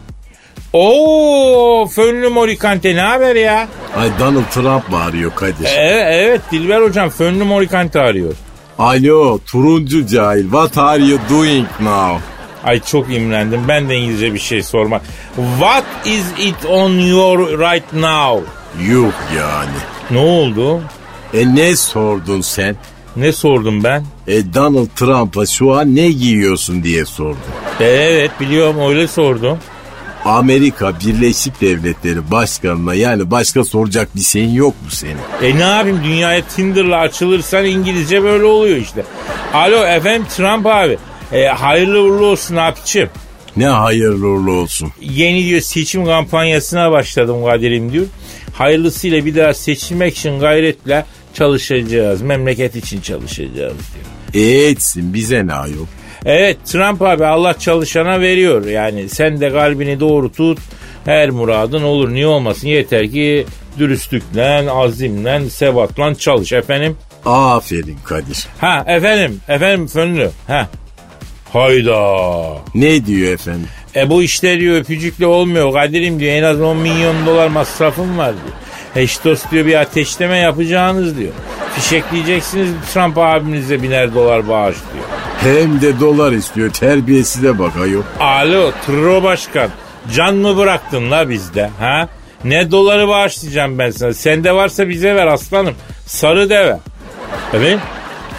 Oo, 0.74 1.88
Fönlü 1.88 2.28
Morikante 2.30 2.96
ne 2.96 3.02
haber 3.02 3.36
ya? 3.36 3.68
Ay 3.98 4.10
Donald 4.20 4.46
Trump 4.52 4.90
mı 4.90 5.04
arıyor 5.04 5.32
Kadir? 5.36 5.66
Evet, 5.78 6.08
evet 6.12 6.42
Dilber 6.52 6.82
hocam 6.82 7.10
Fönlü 7.10 7.44
Morikante 7.44 8.00
arıyor. 8.00 8.34
Alo 8.80 9.40
turuncu 9.46 10.08
cahil 10.08 10.42
what 10.44 10.78
are 10.78 11.04
you 11.04 11.20
doing 11.30 11.68
now? 11.80 12.20
Ay 12.64 12.80
çok 12.84 13.14
imrendim. 13.14 13.62
Ben 13.68 13.90
de 13.90 13.96
İngilizce 13.96 14.34
bir 14.34 14.40
şey 14.40 14.64
sorma. 14.64 15.02
What 15.36 15.84
is 16.06 16.26
it 16.48 16.66
on 16.70 16.92
your 16.92 17.40
right 17.60 17.94
now? 17.94 18.50
Yuh 18.82 19.14
yani. 19.38 19.78
Ne 20.12 20.18
oldu? 20.20 20.82
E 21.34 21.56
ne 21.56 21.76
sordun 21.76 22.42
sen? 22.42 22.76
Ne 23.20 23.32
sordum 23.32 23.84
ben? 23.84 24.04
E 24.28 24.54
Donald 24.54 24.88
Trump'a 24.96 25.46
şu 25.46 25.74
an 25.74 25.96
ne 25.96 26.12
giyiyorsun 26.12 26.84
diye 26.84 27.06
sordun. 27.06 27.38
E, 27.80 27.86
evet 27.86 28.32
biliyorum 28.40 28.76
öyle 28.90 29.08
sordum. 29.08 29.58
Amerika 30.26 31.00
Birleşik 31.00 31.62
Devletleri 31.62 32.32
Başkanı'na 32.32 32.94
yani 32.94 33.32
başka 33.32 33.64
soracak 33.64 34.16
bir 34.16 34.22
şeyin 34.22 34.50
yok 34.50 34.74
mu 34.84 34.90
senin? 34.90 35.18
E 35.42 35.58
ne 35.58 35.62
yapayım 35.62 36.02
dünyaya 36.04 36.42
Tinder'la 36.42 36.98
açılırsan 36.98 37.66
İngilizce 37.66 38.24
böyle 38.24 38.44
oluyor 38.44 38.78
işte. 38.78 39.04
Alo 39.54 39.86
efendim 39.86 40.28
Trump 40.38 40.66
abi. 40.66 40.98
E, 41.32 41.46
hayırlı 41.46 42.02
uğurlu 42.02 42.26
olsun 42.26 42.56
abicim. 42.56 43.10
Ne 43.58 43.68
hayırlı 43.68 44.28
uğurlu 44.28 44.52
olsun. 44.52 44.92
Yeni 45.02 45.46
diyor 45.46 45.62
seçim 45.62 46.06
kampanyasına 46.06 46.92
başladım 46.92 47.46
Kadir'im 47.46 47.92
diyor. 47.92 48.06
Hayırlısıyla 48.54 49.26
bir 49.26 49.36
daha 49.36 49.54
seçilmek 49.54 50.18
için 50.18 50.40
gayretle 50.40 51.06
çalışacağız. 51.40 52.22
Memleket 52.22 52.76
için 52.76 53.02
çalışacağız 53.02 53.78
diyor. 54.34 54.46
E 54.46 54.70
etsin 54.70 55.14
bize 55.14 55.48
ne 55.48 55.54
ayol? 55.54 55.86
Evet 56.26 56.58
Trump 56.66 57.02
abi 57.02 57.26
Allah 57.26 57.54
çalışana 57.54 58.22
veriyor. 58.22 58.66
Yani 58.66 59.10
sen 59.10 59.42
de 59.42 59.52
kalbini 59.52 60.00
doğru 60.00 60.32
tut. 60.32 60.60
Her 61.06 61.30
muradın 61.30 61.84
olur. 61.84 62.14
Niye 62.14 62.28
olmasın? 62.28 62.68
Yeter 62.68 63.12
ki 63.12 63.46
dürüstlükle, 63.78 64.72
azimle, 64.72 65.50
sebatla 65.50 66.16
çalış 66.16 66.54
efendim. 66.54 66.98
Aferin 67.26 67.98
Kadir. 68.06 68.48
Ha 68.62 68.84
efendim, 68.88 69.40
efendim 69.48 69.88
fönlü. 69.88 70.30
Ha. 70.48 70.70
Hayda. 71.54 72.02
Ne 72.76 73.06
diyor 73.06 73.34
efendim? 73.34 73.68
E 73.96 74.10
bu 74.10 74.24
işler 74.24 74.60
diyor 74.60 74.76
öpücükle 74.76 75.26
olmuyor 75.26 75.74
Kadir'im 75.74 76.20
diyor. 76.20 76.34
En 76.34 76.44
az 76.44 76.62
10 76.62 76.78
milyon 76.78 77.26
dolar 77.26 77.48
masrafım 77.48 78.18
var 78.18 78.34
diyor. 78.34 78.56
Heştos 78.94 79.44
diyor 79.52 79.66
bir 79.66 79.76
ateşleme 79.76 80.38
yapacağınız 80.38 81.18
diyor. 81.18 81.32
Fişekleyeceksiniz 81.76 82.70
Trump 82.94 83.18
abinize 83.18 83.84
biner 83.84 84.14
dolar 84.16 84.48
bağış 84.48 84.76
diyor. 84.94 85.06
Hem 85.40 85.82
de 85.82 86.00
dolar 86.00 86.32
istiyor 86.32 86.70
terbiyesize 86.70 87.60
bak 87.60 87.72
ayol. 87.84 88.02
Alo 88.20 88.72
Tro 88.86 89.24
Başkan 89.24 89.70
can 90.16 90.36
mı 90.36 90.58
bıraktın 90.58 91.12
la 91.12 91.30
bizde 91.30 91.70
ha? 91.80 92.10
Ne 92.44 92.72
doları 92.72 93.08
bağışlayacağım 93.08 93.80
ben 93.80 93.92
sana. 93.92 94.14
Sende 94.14 94.52
varsa 94.54 94.90
bize 94.90 95.16
ver 95.16 95.28
aslanım. 95.28 95.76
Sarı 96.06 96.50
deve. 96.50 96.78
Evet. 97.54 97.80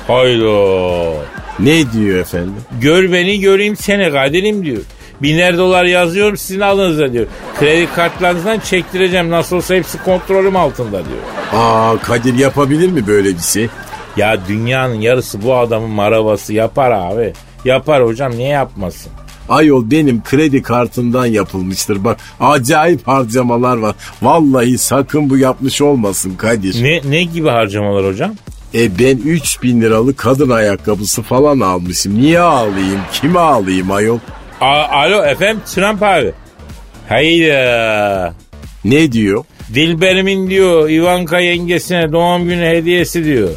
Haydo. 0.06 1.14
Ne 1.58 1.92
diyor 1.92 2.18
efendim? 2.18 2.54
Gör 2.80 3.12
beni 3.12 3.40
göreyim 3.40 3.76
seni 3.76 4.12
Kadir'im 4.12 4.64
diyor. 4.64 4.82
Biner 5.22 5.58
dolar 5.58 5.84
yazıyorum 5.84 6.36
sizin 6.36 6.60
alınıza 6.60 7.12
diyor. 7.12 7.26
Kredi 7.58 7.88
kartlarınızdan 7.94 8.58
çektireceğim 8.60 9.30
nasıl 9.30 9.56
olsa 9.56 9.74
hepsi 9.74 10.02
kontrolüm 10.02 10.56
altında 10.56 10.92
diyor. 10.92 11.18
Aa 11.52 11.96
Kadir 12.02 12.34
yapabilir 12.34 12.88
mi 12.88 13.06
böyle 13.06 13.28
bir 13.28 13.42
şey? 13.42 13.68
Ya 14.16 14.38
dünyanın 14.48 15.00
yarısı 15.00 15.42
bu 15.42 15.56
adamın 15.56 15.90
maravası 15.90 16.52
yapar 16.52 16.90
abi. 16.90 17.32
Yapar 17.64 18.04
hocam 18.04 18.32
niye 18.32 18.48
yapmasın? 18.48 19.12
Ayol 19.48 19.90
benim 19.90 20.22
kredi 20.22 20.62
kartımdan 20.62 21.26
yapılmıştır. 21.26 22.04
Bak 22.04 22.16
acayip 22.40 23.08
harcamalar 23.08 23.76
var. 23.76 23.94
Vallahi 24.22 24.78
sakın 24.78 25.30
bu 25.30 25.38
yapmış 25.38 25.82
olmasın 25.82 26.34
Kadir. 26.36 26.82
Ne, 26.84 27.00
ne 27.10 27.22
gibi 27.24 27.48
harcamalar 27.48 28.06
hocam? 28.06 28.32
E 28.74 28.98
ben 28.98 29.16
3000 29.16 29.80
liralık 29.80 30.18
kadın 30.18 30.50
ayakkabısı 30.50 31.22
falan 31.22 31.60
almışım. 31.60 32.14
Niye 32.20 32.40
ağlayayım? 32.40 33.00
Kime 33.12 33.38
ağlayayım 33.38 33.90
ayol? 33.90 34.18
A- 34.60 34.88
Alo 34.88 35.24
efendim 35.24 35.60
Trump 35.74 36.02
abi. 36.02 36.32
Hayda. 37.08 38.34
Ne 38.84 39.12
diyor? 39.12 39.44
Dilberimin 39.74 40.50
diyor 40.50 40.90
Ivanka 40.90 41.38
yengesine 41.38 42.12
doğum 42.12 42.44
günü 42.48 42.64
hediyesi 42.66 43.24
diyor. 43.24 43.48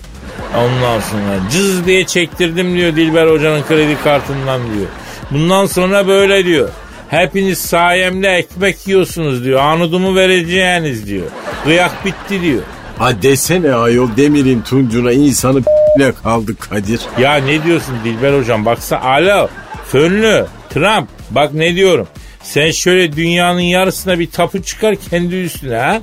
Ondan 0.57 0.99
sonra 0.99 1.49
cız 1.51 1.85
diye 1.85 2.05
çektirdim 2.05 2.75
diyor 2.77 2.95
Dilber 2.95 3.27
hocanın 3.27 3.63
kredi 3.63 3.97
kartından 4.03 4.61
diyor. 4.73 4.87
Bundan 5.31 5.65
sonra 5.65 6.07
böyle 6.07 6.45
diyor. 6.45 6.69
Hepiniz 7.09 7.57
sayemde 7.59 8.29
ekmek 8.29 8.87
yiyorsunuz 8.87 9.43
diyor. 9.45 9.59
Anudumu 9.59 10.15
vereceğiniz 10.15 11.07
diyor. 11.07 11.25
Kıyak 11.63 12.05
bitti 12.05 12.41
diyor. 12.41 12.61
Ha 12.97 13.21
desene 13.21 13.73
ayol 13.73 14.07
demirin 14.17 14.61
tuncuna 14.61 15.11
insanı 15.11 15.59
ne 15.97 16.11
kaldı 16.23 16.55
Kadir. 16.57 16.99
Ya 17.19 17.35
ne 17.35 17.63
diyorsun 17.63 17.95
Dilber 18.03 18.39
hocam 18.39 18.65
baksana 18.65 19.01
alo 19.01 19.47
fönlü 19.87 20.45
Trump 20.73 21.09
bak 21.31 21.53
ne 21.53 21.75
diyorum. 21.75 22.07
Sen 22.43 22.71
şöyle 22.71 23.15
dünyanın 23.15 23.59
yarısına 23.59 24.19
bir 24.19 24.31
tapu 24.31 24.63
çıkar 24.63 24.95
kendi 24.95 25.35
üstüne 25.35 25.75
ha. 25.75 26.01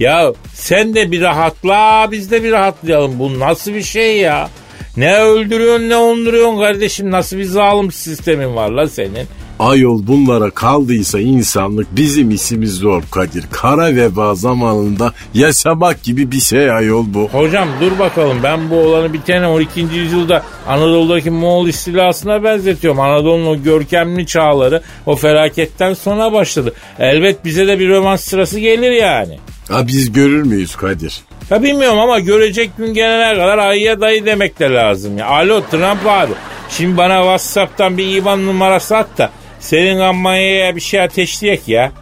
Ya 0.00 0.32
sen 0.54 0.94
de 0.94 1.10
bir 1.10 1.20
rahatla 1.20 2.08
biz 2.10 2.30
de 2.30 2.42
bir 2.42 2.52
rahatlayalım. 2.52 3.18
Bu 3.18 3.38
nasıl 3.40 3.74
bir 3.74 3.82
şey 3.82 4.18
ya? 4.18 4.48
Ne 4.96 5.16
öldürüyorsun 5.16 5.88
ne 5.88 5.96
onduruyorsun 5.96 6.58
kardeşim 6.58 7.10
nasıl 7.10 7.38
bir 7.38 7.44
zalim 7.44 7.92
sistemin 7.92 8.56
var 8.56 8.70
la 8.70 8.88
senin? 8.88 9.26
Ayol 9.58 10.06
bunlara 10.06 10.50
kaldıysa 10.50 11.20
insanlık 11.20 11.86
bizim 11.96 12.30
işimiz 12.30 12.74
zor 12.74 13.02
Kadir. 13.10 13.44
Kara 13.52 13.96
veba 13.96 14.34
zamanında 14.34 15.12
yaşamak 15.34 16.02
gibi 16.02 16.30
bir 16.32 16.40
şey 16.40 16.70
ayol 16.70 17.04
bu. 17.08 17.28
Hocam 17.32 17.68
dur 17.80 17.98
bakalım 17.98 18.38
ben 18.42 18.70
bu 18.70 18.76
olanı 18.76 19.12
bitene 19.12 19.46
12. 19.46 19.80
yüzyılda 19.80 20.42
Anadolu'daki 20.68 21.30
Moğol 21.30 21.68
istilasına 21.68 22.44
benzetiyorum. 22.44 23.00
Anadolu'nun 23.00 23.46
o 23.46 23.62
görkemli 23.62 24.26
çağları 24.26 24.82
o 25.06 25.16
felaketten 25.16 25.94
sonra 25.94 26.32
başladı. 26.32 26.72
Elbet 26.98 27.44
bize 27.44 27.66
de 27.66 27.78
bir 27.78 27.88
rövanş 27.88 28.20
sırası 28.20 28.60
gelir 28.60 28.92
yani. 28.92 29.38
Ha 29.68 29.86
biz 29.86 30.12
görür 30.12 30.42
müyüz 30.42 30.76
Kadir? 30.76 31.20
Ya 31.50 31.62
bilmiyorum 31.62 31.98
ama 31.98 32.18
görecek 32.20 32.70
gün 32.78 32.94
gelene 32.94 33.34
kadar 33.34 33.58
ayıya 33.58 34.00
dayı 34.00 34.26
demek 34.26 34.60
de 34.60 34.70
lazım 34.70 35.18
ya. 35.18 35.26
Alo 35.26 35.60
Trump 35.70 36.06
abi. 36.06 36.32
Şimdi 36.70 36.96
bana 36.96 37.18
Whatsapp'tan 37.18 37.98
bir 37.98 38.16
IBAN 38.16 38.46
numarası 38.46 38.96
at 38.96 39.18
da 39.18 39.30
senin 39.60 39.98
kampanyaya 39.98 40.76
bir 40.76 40.80
şey 40.80 41.00
ateşleyek 41.00 41.68
ya. 41.68 41.92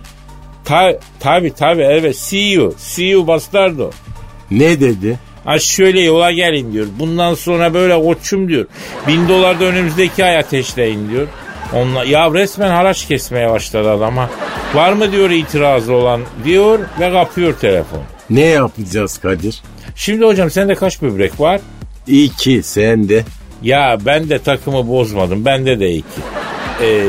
Ta, 0.65 0.99
tabi 1.21 1.55
tabi 1.55 1.83
evet 1.83 2.17
see 2.17 2.51
you. 2.51 2.75
See 2.79 3.05
you 3.05 3.27
bastardo. 3.27 3.91
Ne 4.51 4.81
dedi? 4.81 5.19
Ha 5.45 5.59
şöyle 5.59 6.01
yola 6.01 6.33
gelin 6.33 6.73
diyor. 6.73 6.87
Bundan 6.99 7.35
sonra 7.35 7.75
böyle 7.75 8.03
koçum 8.03 8.49
diyor. 8.49 8.67
Bin 9.07 9.29
dolar 9.29 9.61
da 9.61 9.65
önümüzdeki 9.65 10.25
ay 10.25 10.39
ateşleyin 10.39 11.11
diyor. 11.11 11.27
Onunla, 11.75 12.05
ya 12.05 12.35
resmen 12.35 12.71
haraç 12.71 13.09
kesmeye 13.09 13.51
başladı 13.51 13.91
adama. 13.91 14.31
Var 14.75 14.93
mı 14.93 15.13
diyor 15.13 15.31
itirazı 15.31 15.95
olan 15.95 16.21
diyor 16.45 16.79
ve 17.01 17.13
kapıyor 17.13 17.59
telefon. 17.59 18.01
Ne 18.31 18.45
yapacağız 18.45 19.19
Kadir? 19.19 19.63
Şimdi 19.97 20.25
hocam 20.25 20.51
sende 20.51 20.75
kaç 20.75 21.03
böbrek 21.03 21.41
var? 21.41 21.61
İki 22.07 22.63
sen 22.63 23.09
de. 23.09 23.25
Ya 23.63 23.99
ben 24.07 24.29
de 24.29 24.39
takımı 24.39 24.89
bozmadım. 24.89 25.45
Bende 25.45 25.81
de 25.81 25.91
iki. 25.91 26.21
Ee, 26.83 27.07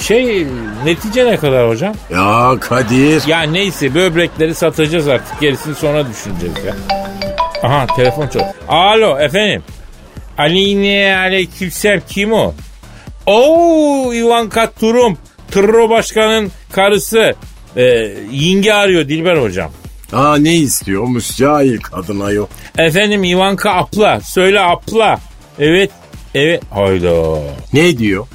şey 0.00 0.46
netice 0.84 1.26
ne 1.26 1.36
kadar 1.36 1.68
hocam? 1.68 1.94
Ya 2.12 2.56
Kadir. 2.60 3.26
Ya 3.26 3.40
neyse 3.42 3.94
böbrekleri 3.94 4.54
satacağız 4.54 5.08
artık 5.08 5.40
gerisini 5.40 5.74
sonra 5.74 6.04
düşüneceğiz 6.08 6.54
ya. 6.66 6.74
Aha 7.62 7.86
telefon 7.96 8.26
çalıyor. 8.28 8.54
Alo 8.68 9.18
efendim. 9.18 9.62
Aline 10.38 11.16
aleykümselam 11.18 12.00
kim 12.08 12.32
o? 12.32 12.54
Oo 13.26 14.12
Ivanka 14.14 14.70
Turum. 14.70 15.18
Tırro 15.50 15.90
Başkan'ın 15.90 16.52
karısı. 16.72 17.34
Ee, 17.76 17.82
yenge 18.32 18.72
arıyor 18.72 19.08
Dilber 19.08 19.36
hocam. 19.36 19.70
Aa 20.12 20.36
ne 20.36 20.54
istiyormuş 20.54 21.36
cahil 21.36 21.80
kadın 21.80 22.20
ayol. 22.20 22.46
Efendim 22.78 23.24
Ivanka 23.24 23.70
apla. 23.70 24.20
Söyle 24.20 24.60
apla. 24.60 25.18
Evet. 25.58 25.90
Evet. 26.34 26.62
Hayda. 26.70 27.38
Ne 27.72 27.98
diyor? 27.98 28.26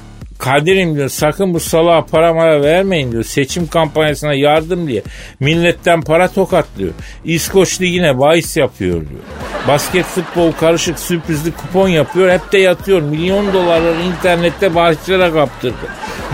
Kadir'im 0.42 0.94
diyor 0.94 1.08
sakın 1.08 1.54
bu 1.54 1.60
salağa 1.60 2.06
para 2.06 2.34
mara 2.34 2.62
vermeyin 2.62 3.12
diyor. 3.12 3.24
Seçim 3.24 3.66
kampanyasına 3.66 4.34
yardım 4.34 4.88
diye. 4.88 5.02
Milletten 5.40 6.02
para 6.02 6.28
tokatlıyor. 6.28 6.92
İskoç 7.24 7.80
ligine 7.80 8.18
bahis 8.18 8.56
yapıyor 8.56 8.92
diyor. 8.94 9.20
Basket 9.68 10.04
futbol 10.04 10.52
karışık 10.52 10.98
sürprizli 10.98 11.52
kupon 11.52 11.88
yapıyor. 11.88 12.30
Hep 12.30 12.52
de 12.52 12.58
yatıyor. 12.58 13.00
Milyon 13.02 13.52
dolarları 13.52 14.02
internette 14.02 14.74
bahisçilere 14.74 15.32
kaptırdı. 15.32 15.86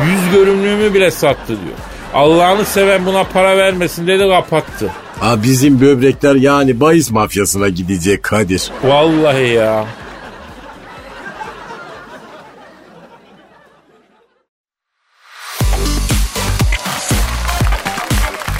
Yüz 0.06 0.34
görümlüğümü 0.34 0.94
bile 0.94 1.10
sattı 1.10 1.48
diyor. 1.48 1.76
Allah'ını 2.14 2.64
seven 2.64 3.06
buna 3.06 3.24
para 3.24 3.56
vermesin 3.56 4.06
dedi 4.06 4.28
kapattı. 4.28 4.90
Aa, 5.20 5.42
bizim 5.42 5.80
böbrekler 5.80 6.34
yani 6.34 6.80
bahis 6.80 7.10
mafyasına 7.10 7.68
gidecek 7.68 8.22
Kadir. 8.22 8.70
Vallahi 8.84 9.48
ya. 9.48 9.84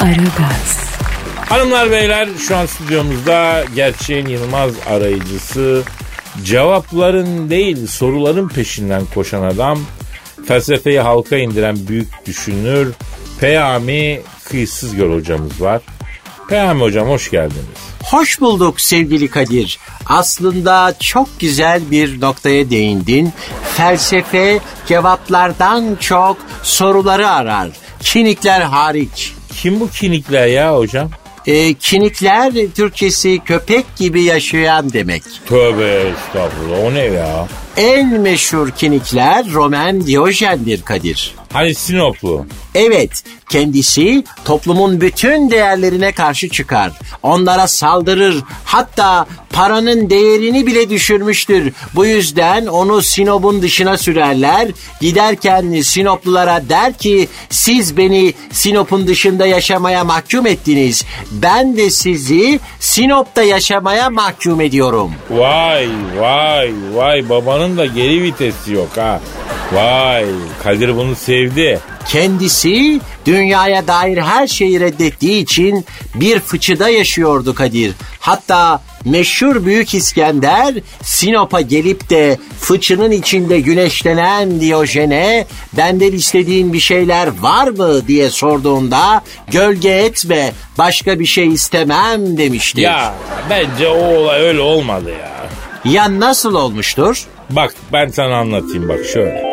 Aragaz, 0.09 0.79
Hanımlar 1.49 1.91
beyler 1.91 2.29
şu 2.39 2.57
an 2.57 2.67
stüdyomuzda 2.67 3.65
gerçeğin 3.75 4.27
Yılmaz 4.27 4.73
arayıcısı 4.87 5.83
cevapların 6.45 7.51
değil 7.51 7.87
soruların 7.87 8.49
peşinden 8.49 9.03
koşan 9.15 9.43
adam 9.43 9.79
felsefeyi 10.47 11.01
halka 11.01 11.37
indiren 11.37 11.89
büyük 11.89 12.09
düşünür 12.27 12.93
Peyami 13.41 14.21
Kıyısız 14.45 14.97
Göl 14.97 15.15
hocamız 15.15 15.63
var. 15.63 15.83
Peyami 16.49 16.81
hocam 16.81 17.09
hoş 17.09 17.31
geldiniz. 17.31 17.79
Hoş 18.03 18.41
bulduk 18.41 18.81
sevgili 18.81 19.29
Kadir. 19.29 19.79
Aslında 20.07 20.95
çok 21.01 21.41
güzel 21.41 21.91
bir 21.91 22.21
noktaya 22.21 22.71
değindin. 22.71 23.33
Felsefe 23.77 24.61
cevaplardan 24.87 25.97
çok 26.01 26.37
soruları 26.63 27.29
arar. 27.29 27.69
Kinikler 28.01 28.61
hariç. 28.61 29.38
Kim 29.63 29.81
bu 29.81 29.91
kinikler 29.91 30.47
ya 30.47 30.77
hocam? 30.77 31.11
E, 31.47 31.75
kinikler 31.75 32.53
Türkçesi 32.75 33.39
köpek 33.45 33.97
gibi 33.97 34.23
yaşayan 34.23 34.93
demek. 34.93 35.23
Tövbe 35.47 36.11
estağfurullah 36.11 36.85
o 36.85 36.95
ne 36.95 37.05
ya? 37.05 37.49
En 37.77 38.21
meşhur 38.21 38.71
kinikler 38.71 39.53
Roman 39.53 40.07
Diyojen'dir 40.07 40.83
Kadir. 40.83 41.35
Hani 41.53 41.75
Sinoplu? 41.75 42.47
Evet, 42.75 43.25
kendisi 43.49 44.25
toplumun 44.45 45.01
bütün 45.01 45.51
değerlerine 45.51 46.13
karşı 46.13 46.49
çıkar. 46.49 46.93
Onlara 47.23 47.69
saldırır. 47.69 48.45
Hatta 48.65 49.27
paranın 49.53 50.11
değerini 50.11 50.67
bile 50.67 50.91
düşürmüştür. 50.91 51.73
Bu 51.95 52.07
yüzden 52.07 52.67
onu 52.67 53.03
Sinop'un 53.03 53.63
dışına 53.63 53.97
sürerler. 53.99 54.69
Giderken 55.01 55.81
Sinoplulara 55.81 56.69
der 56.69 56.93
ki 56.93 57.29
siz 57.51 57.97
beni 57.97 58.35
Sinop'un 58.53 59.07
dışında 59.07 59.47
yaşamaya 59.47 60.05
mahkum 60.05 60.47
ettiniz. 60.47 61.05
Ben 61.33 61.77
de 61.77 61.91
sizi 61.91 62.61
Sinop'ta 62.81 63.43
yaşamaya 63.43 64.11
mahkum 64.11 64.61
ediyorum. 64.61 65.13
Vay 65.31 65.89
vay 66.19 66.73
vay 66.95 67.29
babanın 67.29 67.77
da 67.77 67.87
geri 67.87 68.23
vitesi 68.23 68.73
yok 68.73 68.97
ha. 68.97 69.21
Vay 69.73 70.25
Kadir 70.63 70.97
bunu 70.97 71.17
sevdi. 71.17 71.81
Kendisi 72.09 73.01
dünyaya 73.27 73.87
dair 73.87 74.19
her 74.19 74.47
şeyi 74.47 74.81
reddettiği 74.81 75.43
için 75.43 75.85
bir 76.15 76.41
fıçıda 76.41 76.89
yaşıyordu 76.89 77.55
Kadir. 77.55 77.93
Hatta 78.21 78.83
meşhur 79.05 79.65
Büyük 79.67 79.95
İskender 79.95 80.75
Sinop'a 81.03 81.61
gelip 81.61 82.11
de 82.11 82.39
fıçının 82.61 83.11
içinde 83.11 83.61
güneşlenen 83.61 84.61
Diyojen'e 84.61 85.47
benden 85.77 86.13
istediğin 86.13 86.73
bir 86.73 86.81
şeyler 86.81 87.41
var 87.41 87.69
mı 87.69 88.09
diye 88.09 88.31
sorduğunda 88.31 89.23
gölge 89.51 89.91
etme 89.91 90.53
başka 90.79 91.21
bir 91.21 91.27
şey 91.27 91.49
istemem 91.49 92.39
demişti. 92.39 92.81
Ya 92.81 93.15
bence 93.51 93.89
o 93.89 94.17
olay 94.17 94.41
öyle 94.41 94.61
olmadı 94.61 95.11
ya. 95.11 95.49
ya 95.93 96.21
nasıl 96.21 96.55
olmuştur? 96.55 97.27
Bak 97.51 97.75
ben 97.93 98.09
sana 98.09 98.37
anlatayım 98.37 98.89
bak 98.89 99.05
şöyle. 99.13 99.48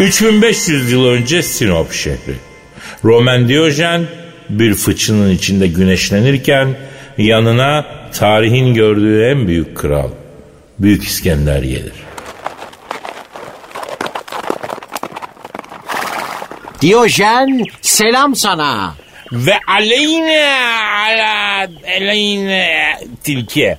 3500 0.00 0.92
yıl 0.92 1.06
önce 1.06 1.42
Sinop 1.42 1.92
şehri. 1.92 2.36
Roman 3.04 3.48
Diyojen 3.48 4.06
bir 4.48 4.74
fıçının 4.74 5.30
içinde 5.30 5.66
güneşlenirken 5.66 6.68
yanına 7.18 7.86
tarihin 8.14 8.74
gördüğü 8.74 9.24
en 9.24 9.46
büyük 9.46 9.76
kral 9.76 10.10
Büyük 10.78 11.04
İskender 11.04 11.62
gelir. 11.62 11.92
Diyojen 16.80 17.64
selam 17.80 18.36
sana. 18.36 18.94
Ve 19.32 19.54
aleyne 19.68 20.54
ala 21.08 21.68
aleyne 21.96 22.98
tilki. 23.24 23.76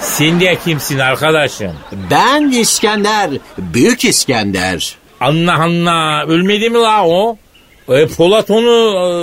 Sen 0.00 0.40
de 0.40 0.56
kimsin 0.64 0.98
arkadaşım? 0.98 1.72
Ben 2.10 2.50
İskender, 2.50 3.30
Büyük 3.58 4.04
İskender. 4.04 4.96
Anla 5.24 5.54
anla 5.54 6.26
ölmedi 6.26 6.70
mi 6.70 6.78
la 6.78 7.06
o? 7.06 7.36
E, 7.88 8.06
Polat 8.06 8.50
onu 8.50 8.70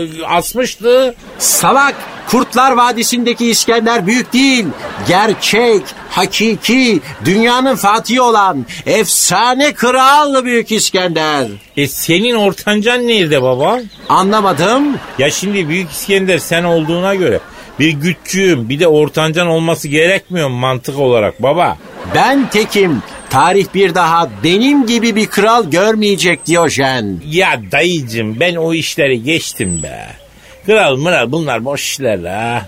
e, 0.04 0.26
asmıştı. 0.26 1.16
Salak, 1.38 1.96
Kurtlar 2.30 2.72
Vadisi'ndeki 2.72 3.50
İskender 3.50 4.08
büyük 4.08 4.34
değil. 4.34 4.66
Gerçek, 5.08 5.82
hakiki, 6.10 7.00
dünyanın 7.26 7.76
fatihi 7.76 8.22
olan 8.22 8.66
efsane 8.86 9.74
kral 9.74 10.46
Büyük 10.46 10.72
İskender. 10.72 11.48
E 11.78 11.88
senin 11.88 12.36
ortancan 12.36 13.08
nerede 13.08 13.42
baba? 13.42 13.80
Anlamadım. 14.10 14.98
Ya 15.20 15.30
şimdi 15.30 15.70
Büyük 15.70 15.92
İskender 15.92 16.38
sen 16.38 16.64
olduğuna 16.64 17.16
göre 17.16 17.40
bir 17.80 17.92
güççüğüm 17.92 18.70
bir 18.70 18.80
de 18.80 18.88
ortancan 18.88 19.48
olması 19.48 19.88
gerekmiyor 19.88 20.50
mu 20.50 20.58
mantık 20.58 21.00
olarak 21.00 21.44
baba? 21.44 21.78
Ben 22.16 22.50
tekim. 22.50 23.04
Tarih 23.32 23.66
bir 23.74 23.96
daha 23.96 24.30
benim 24.44 24.86
gibi 24.86 25.16
bir 25.16 25.28
kral 25.28 25.72
görmeyecek 25.72 26.46
Diyojen. 26.46 27.22
Ya 27.26 27.62
dayıcım 27.72 28.40
ben 28.40 28.56
o 28.56 28.74
işleri 28.74 29.24
geçtim 29.24 29.84
be. 29.84 30.08
Kral 30.66 30.98
mıral 30.98 31.32
bunlar 31.32 31.66
boş 31.66 31.84
işler 31.84 32.24
la. 32.24 32.66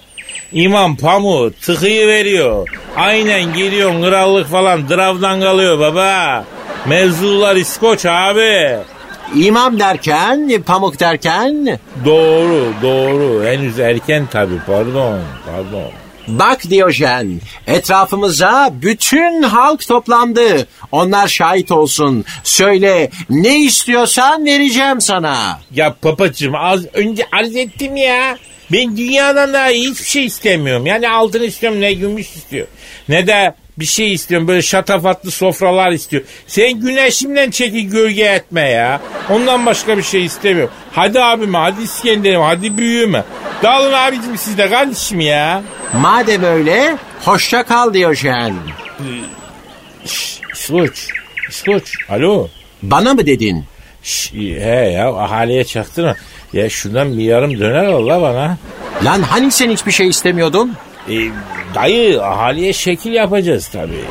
İmam 0.52 0.96
Pamuk 0.96 1.62
tıkıyı 1.62 2.08
veriyor. 2.08 2.70
Aynen 2.98 3.54
geliyor 3.54 4.02
krallık 4.02 4.48
falan 4.48 4.90
dravdan 4.90 5.42
kalıyor 5.42 5.80
baba. 5.80 6.46
Mevzular 6.86 7.56
İskoç 7.56 8.06
abi. 8.06 8.78
İmam 9.36 9.80
derken, 9.80 10.64
pamuk 10.66 11.00
derken... 11.00 11.80
Doğru 12.06 12.74
doğru 12.82 13.46
henüz 13.46 13.80
erken 13.80 14.26
tabi 14.26 14.54
pardon 14.68 15.20
pardon. 15.46 16.03
Bak 16.28 16.70
Diyojen, 16.70 17.42
etrafımıza 17.68 18.74
bütün 18.82 19.44
halk 19.44 19.88
toplandı. 19.88 20.68
Onlar 20.92 21.28
şahit 21.28 21.72
olsun. 21.72 22.26
Söyle, 22.44 23.10
ne 23.30 23.60
istiyorsan 23.60 24.46
vereceğim 24.46 25.02
sana. 25.02 25.60
Ya 25.74 25.96
papacığım 26.02 26.56
az 26.56 26.86
önce 26.94 27.28
arz 27.32 27.56
ettim 27.56 27.96
ya. 27.98 28.38
Ben 28.72 28.98
dünyadan 28.98 29.54
daha 29.54 29.68
hiçbir 29.68 30.06
şey 30.06 30.26
istemiyorum. 30.26 30.86
Yani 30.86 31.10
altın 31.10 31.44
istiyorum 31.44 31.82
ne 31.82 31.94
gümüş 31.94 32.36
istiyor. 32.36 32.68
Ne 33.10 33.28
de 33.28 33.56
bir 33.80 33.86
şey 33.86 34.14
istiyorum 34.14 34.48
böyle 34.48 34.62
şatafatlı 34.62 35.32
sofralar 35.32 35.92
istiyor. 35.92 36.24
Sen 36.48 36.74
güneşimden 36.74 37.52
çeki 37.52 37.90
gölge 37.90 38.24
etme 38.24 38.62
ya. 38.62 39.02
Ondan 39.30 39.66
başka 39.66 39.98
bir 39.98 40.04
şey 40.04 40.26
istemiyorum. 40.26 40.74
Hadi 40.92 41.22
abime 41.22 41.58
hadi 41.58 41.82
İskender'im 41.82 42.42
hadi 42.42 42.78
büyüğüme. 42.78 43.24
Dağılın 43.64 43.94
abicim 43.94 44.38
siz 44.38 44.58
de 44.58 44.70
kardeşim 44.70 45.20
ya. 45.20 45.64
Madem 46.02 46.44
öyle, 46.44 46.98
hoşça 47.22 47.64
kal 47.64 47.94
Diyojen. 47.94 48.54
İskoç. 50.54 51.08
İskoç. 51.50 51.94
Alo. 52.10 52.48
Bana 52.84 53.14
mı 53.14 53.26
dedin? 53.26 53.66
Şş, 54.04 54.34
he 54.34 54.92
ya 54.94 55.14
ahaliye 55.16 55.64
çaktırma. 55.64 56.16
Ya 56.54 56.70
şuradan 56.70 57.18
bir 57.18 57.24
yarım 57.24 57.60
döner 57.60 57.88
ol 57.88 58.08
la 58.08 58.22
bana. 58.22 58.58
Lan 59.04 59.22
hani 59.22 59.52
sen 59.52 59.70
hiçbir 59.70 59.92
şey 59.92 60.08
istemiyordun? 60.08 60.76
E, 61.10 61.16
dayı 61.76 62.24
ahaliye 62.24 62.74
şekil 62.74 63.12
yapacağız 63.12 63.68
tabii. 63.68 64.04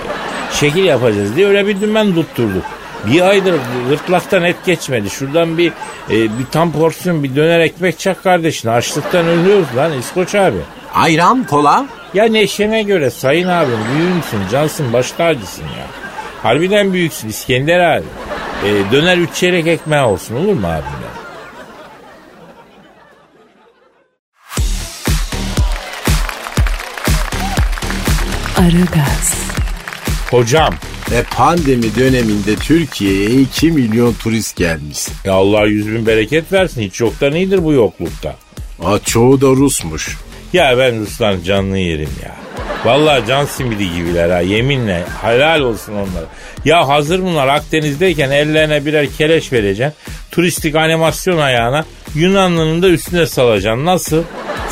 Şekil 0.52 0.84
yapacağız 0.84 1.36
diye 1.36 1.46
öyle 1.46 1.66
bir 1.66 1.80
dümen 1.80 2.14
tutturduk. 2.14 2.64
Bir 3.06 3.20
aydır 3.20 3.54
gırtlaktan 3.88 4.42
et 4.42 4.56
geçmedi. 4.66 5.10
Şuradan 5.10 5.58
bir 5.58 5.72
e, 6.10 6.38
bir 6.38 6.46
tam 6.52 6.72
porsiyon 6.72 7.24
bir 7.24 7.36
döner 7.36 7.60
ekmek 7.60 7.98
çak 7.98 8.22
kardeşine. 8.22 8.70
Açlıktan 8.72 9.26
ölüyoruz 9.26 9.66
lan 9.76 9.92
İskoç 9.98 10.34
abi. 10.34 10.58
Ayran, 10.94 11.44
kola. 11.44 11.86
Ya 12.14 12.24
neşene 12.24 12.82
göre 12.82 13.10
sayın 13.10 13.48
abim 13.48 13.78
büyüğümsün, 13.94 14.40
cansın, 14.52 14.92
baş 14.92 15.12
tacısın 15.12 15.62
ya. 15.62 15.86
Harbiden 16.42 16.92
büyüksün 16.92 17.28
İskender 17.28 17.80
abi. 17.80 18.04
E, 18.66 18.92
döner 18.92 19.18
üç 19.18 19.34
çeyrek 19.34 19.66
ekmeği 19.66 20.02
olsun 20.02 20.36
olur 20.36 20.52
mu 20.52 20.66
abim 20.66 21.02
ya? 21.02 21.21
Aragaz, 28.62 29.34
Hocam 30.30 30.74
E 31.12 31.22
pandemi 31.22 31.96
döneminde 31.96 32.56
Türkiye'ye 32.56 33.30
2 33.40 33.70
milyon 33.70 34.12
turist 34.14 34.56
gelmiş. 34.56 34.98
ya 35.24 35.32
Allah 35.32 35.66
yüz 35.66 35.86
bin 35.88 36.06
bereket 36.06 36.52
versin. 36.52 36.82
Hiç 36.82 37.00
yoktan 37.00 37.34
iyidir 37.34 37.64
bu 37.64 37.72
yoklukta. 37.72 38.36
Aa, 38.84 38.98
çoğu 38.98 39.40
da 39.40 39.46
Rusmuş. 39.46 40.16
Ya 40.52 40.78
ben 40.78 41.00
Rusların 41.00 41.42
canını 41.42 41.78
yerim 41.78 42.08
ya. 42.22 42.36
Vallahi 42.84 43.26
can 43.28 43.44
simidi 43.44 43.92
gibiler 43.94 44.30
ha 44.30 44.40
yeminle 44.40 45.04
helal 45.22 45.60
olsun 45.60 45.92
onlara. 45.92 46.26
Ya 46.64 46.88
hazır 46.88 47.22
bunlar 47.22 47.48
Akdeniz'deyken 47.48 48.30
ellerine 48.30 48.86
birer 48.86 49.06
keleş 49.18 49.52
vereceksin. 49.52 49.94
Turistik 50.30 50.74
animasyon 50.74 51.38
ayağına 51.38 51.84
Yunanlı'nın 52.14 52.82
da 52.82 52.88
üstüne 52.88 53.26
salacaksın. 53.26 53.84
Nasıl? 53.84 54.22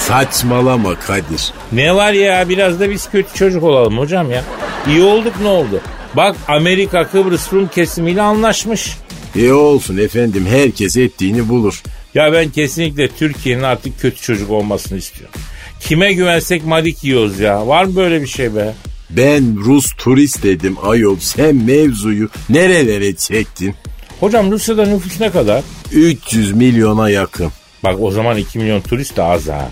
Saçmalama 0.01 0.95
Kadir. 0.99 1.53
Ne 1.73 1.95
var 1.95 2.13
ya 2.13 2.49
biraz 2.49 2.81
da 2.81 2.91
biz 2.91 3.11
kötü 3.11 3.35
çocuk 3.35 3.63
olalım 3.63 3.99
hocam 3.99 4.31
ya. 4.31 4.45
İyi 4.89 5.03
olduk 5.03 5.33
ne 5.43 5.49
oldu? 5.49 5.81
Bak 6.15 6.37
Amerika 6.49 7.09
Kıbrıs 7.09 7.53
Rum 7.53 7.69
kesimiyle 7.69 8.23
anlaşmış. 8.23 8.97
E 9.39 9.53
olsun 9.53 9.97
efendim 9.99 10.47
herkes 10.51 10.97
ettiğini 10.97 11.49
bulur. 11.49 11.83
Ya 12.15 12.33
ben 12.33 12.49
kesinlikle 12.51 13.09
Türkiye'nin 13.09 13.63
artık 13.63 14.01
kötü 14.01 14.23
çocuk 14.23 14.51
olmasını 14.51 14.99
istiyorum. 14.99 15.41
Kime 15.81 16.13
güvensek 16.13 16.65
madik 16.67 17.05
yiyoruz 17.05 17.41
ya. 17.41 17.67
Var 17.67 17.85
mı 17.85 17.97
böyle 17.97 18.23
bir 18.23 18.27
şey 18.27 18.55
be? 18.55 18.75
Ben 19.11 19.57
Rus 19.65 19.87
turist 19.99 20.43
dedim 20.43 20.77
ayol 20.83 21.17
sen 21.21 21.57
mevzuyu 21.57 22.29
nerelere 22.51 23.15
çektin? 23.17 23.75
Hocam 24.21 24.51
Rusya'da 24.51 24.87
nüfus 24.87 25.21
ne 25.21 25.31
kadar? 25.31 25.63
300 25.93 26.53
milyona 26.53 27.11
yakın. 27.11 27.51
Bak 27.85 27.97
o 28.01 28.11
zaman 28.11 28.37
2 28.37 28.59
milyon 28.59 28.81
turist 28.81 29.17
de 29.17 29.23
az 29.23 29.49
ha. 29.49 29.69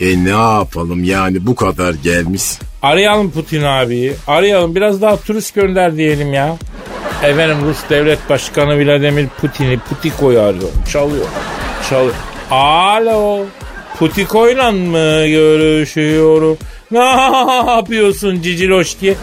E 0.00 0.24
ne 0.24 0.30
yapalım 0.30 1.04
yani 1.04 1.46
bu 1.46 1.54
kadar 1.54 1.94
gelmiş. 1.94 2.42
Arayalım 2.82 3.30
Putin 3.30 3.62
abiyi. 3.62 4.12
Arayalım 4.26 4.74
biraz 4.74 5.02
daha 5.02 5.16
turist 5.16 5.54
gönder 5.54 5.96
diyelim 5.96 6.34
ya. 6.34 6.56
Efendim 7.22 7.56
Rus 7.68 7.78
devlet 7.90 8.30
başkanı 8.30 8.84
Vladimir 8.84 9.26
Putin'i 9.40 9.78
Putiko'yu 9.78 10.40
arıyor. 10.40 10.68
Çalıyor. 10.92 11.26
Çalıyor. 11.90 12.14
Alo. 12.50 13.44
Putiko'yla 13.98 14.70
mı 14.72 15.26
görüşüyorum? 15.26 16.56
Ne 16.90 16.98
yapıyorsun 17.70 18.42
Ciciloşki? 18.42 19.14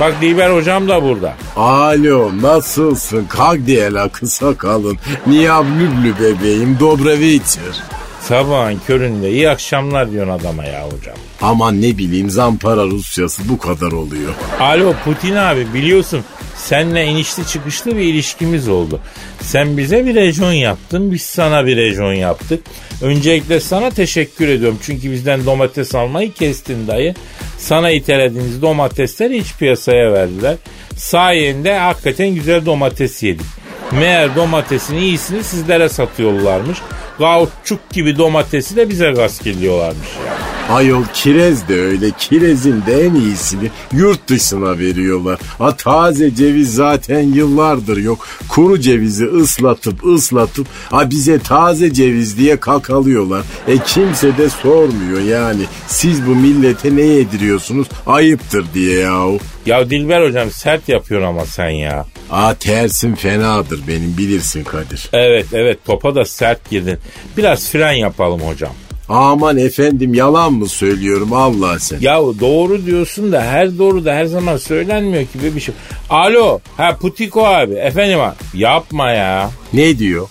Bak 0.00 0.14
Dilber 0.20 0.50
hocam 0.50 0.88
da 0.88 1.02
burada. 1.02 1.34
Alo 1.56 2.30
nasılsın 2.42 3.24
Kagdiela 3.28 4.08
kısa 4.08 4.54
kalın. 4.54 4.98
Niyavlüblü 5.26 6.14
bebeğim 6.20 6.76
Dobreviçer. 6.80 7.82
Sabahın 8.28 8.80
köründe 8.86 9.30
iyi 9.30 9.50
akşamlar 9.50 10.10
diyorsun 10.10 10.32
adama 10.32 10.64
ya 10.64 10.86
hocam. 10.86 11.16
Aman 11.42 11.82
ne 11.82 11.98
bileyim 11.98 12.30
zampara 12.30 12.84
Rusyası 12.84 13.48
bu 13.48 13.58
kadar 13.58 13.92
oluyor. 13.92 14.34
Alo 14.60 14.94
Putin 15.04 15.36
abi 15.36 15.74
biliyorsun 15.74 16.24
seninle 16.56 17.04
inişli 17.04 17.46
çıkışlı 17.46 17.96
bir 17.96 18.02
ilişkimiz 18.02 18.68
oldu. 18.68 19.00
Sen 19.40 19.76
bize 19.76 20.06
bir 20.06 20.14
rejon 20.14 20.52
yaptın 20.52 21.12
biz 21.12 21.22
sana 21.22 21.66
bir 21.66 21.76
rejon 21.76 22.12
yaptık. 22.12 22.64
Öncelikle 23.02 23.60
sana 23.60 23.90
teşekkür 23.90 24.48
ediyorum 24.48 24.78
çünkü 24.82 25.12
bizden 25.12 25.46
domates 25.46 25.94
almayı 25.94 26.32
kestin 26.32 26.86
dayı. 26.86 27.14
Sana 27.58 27.90
ithelediğiniz 27.90 28.62
domatesleri 28.62 29.36
iç 29.36 29.54
piyasaya 29.58 30.12
verdiler. 30.12 30.56
Sayende 30.96 31.78
hakikaten 31.78 32.34
güzel 32.34 32.66
domates 32.66 33.22
yedik. 33.22 33.46
Meğer 33.92 34.36
domatesin 34.36 34.96
iyisini 34.96 35.44
sizlere 35.44 35.88
satıyorlarmış. 35.88 36.78
Gauçuk 37.18 37.90
gibi 37.90 38.18
domatesi 38.18 38.76
de 38.76 38.88
bize 38.88 39.10
gaz 39.10 39.42
geliyorlarmış 39.42 40.08
ya. 40.26 40.36
Ayol 40.74 41.02
kirez 41.14 41.68
de 41.68 41.80
öyle. 41.80 42.10
Kirezin 42.18 42.82
de 42.86 43.04
en 43.04 43.14
iyisini 43.14 43.70
yurt 43.92 44.28
dışına 44.28 44.78
veriyorlar. 44.78 45.38
Ha 45.58 45.76
taze 45.76 46.34
ceviz 46.34 46.74
zaten 46.74 47.20
yıllardır 47.20 47.96
yok. 47.96 48.28
Kuru 48.48 48.80
cevizi 48.80 49.24
ıslatıp 49.26 50.04
ıslatıp 50.06 50.66
ha 50.90 51.10
bize 51.10 51.38
taze 51.38 51.92
ceviz 51.92 52.38
diye 52.38 52.60
kakalıyorlar. 52.60 53.42
E 53.68 53.78
kimse 53.78 54.38
de 54.38 54.50
sormuyor 54.50 55.20
yani. 55.20 55.62
Siz 55.86 56.26
bu 56.26 56.34
millete 56.34 56.96
ne 56.96 57.02
yediriyorsunuz? 57.02 57.86
Ayıptır 58.06 58.66
diye 58.74 59.00
yahu. 59.00 59.38
Ya 59.66 59.90
Dilber 59.90 60.22
hocam 60.28 60.50
sert 60.50 60.88
yapıyorsun 60.88 61.28
ama 61.28 61.44
sen 61.46 61.70
ya. 61.70 62.06
Aa 62.30 62.54
tersim 62.54 63.14
fenadır 63.14 63.80
benim 63.88 64.16
bilirsin 64.18 64.64
Kadir. 64.64 65.08
Evet 65.12 65.46
evet 65.52 65.78
topa 65.84 66.14
da 66.14 66.24
sert 66.24 66.70
girdin. 66.70 66.98
Biraz 67.36 67.70
fren 67.70 67.92
yapalım 67.92 68.40
hocam. 68.40 68.72
Aman 69.08 69.58
efendim 69.58 70.14
yalan 70.14 70.52
mı 70.52 70.68
söylüyorum 70.68 71.32
Allah 71.32 71.78
sen. 71.78 72.00
Ya 72.00 72.18
doğru 72.40 72.86
diyorsun 72.86 73.32
da 73.32 73.42
her 73.42 73.78
doğru 73.78 74.04
da 74.04 74.14
her 74.14 74.24
zaman 74.24 74.56
söylenmiyor 74.56 75.22
ki 75.22 75.42
bebişim. 75.44 75.74
Alo 76.10 76.60
ha 76.76 76.96
Putiko 77.00 77.46
abi 77.46 77.74
efendim 77.74 78.20
abi. 78.20 78.34
Yapma 78.54 79.10
ya. 79.10 79.50
Ne 79.72 79.98
diyor? 79.98 80.28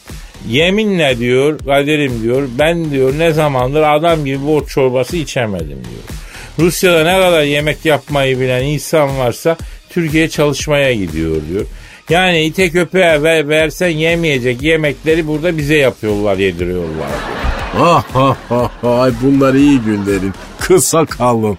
Yeminle 0.49 1.17
diyor 1.19 1.59
Kadir'im 1.59 2.23
diyor 2.23 2.47
ben 2.59 2.91
diyor 2.91 3.13
ne 3.17 3.31
zamandır 3.31 3.81
adam 3.81 4.25
gibi 4.25 4.47
borç 4.47 4.69
çorbası 4.69 5.17
içemedim 5.17 5.67
diyor. 5.67 6.19
Rusya'da 6.59 7.03
ne 7.03 7.21
kadar 7.21 7.43
yemek 7.43 7.85
yapmayı 7.85 8.39
bilen 8.39 8.63
insan 8.63 9.17
varsa 9.17 9.57
Türkiye 9.89 10.29
çalışmaya 10.29 10.93
gidiyor 10.93 11.35
diyor. 11.49 11.65
Yani 12.09 12.43
ite 12.43 12.69
köpeğe 12.69 13.23
ver, 13.23 13.49
versen 13.49 13.89
yemeyecek 13.89 14.61
yemekleri 14.61 15.27
burada 15.27 15.57
bize 15.57 15.75
yapıyorlar 15.75 16.37
yediriyorlar 16.37 17.09
ah 17.79 18.03
ah 18.15 18.35
ah, 18.51 19.01
ay 19.01 19.11
bunlar 19.21 19.53
iyi 19.53 19.79
günlerin. 19.79 20.33
Kısa 20.59 21.05
kalın. 21.05 21.57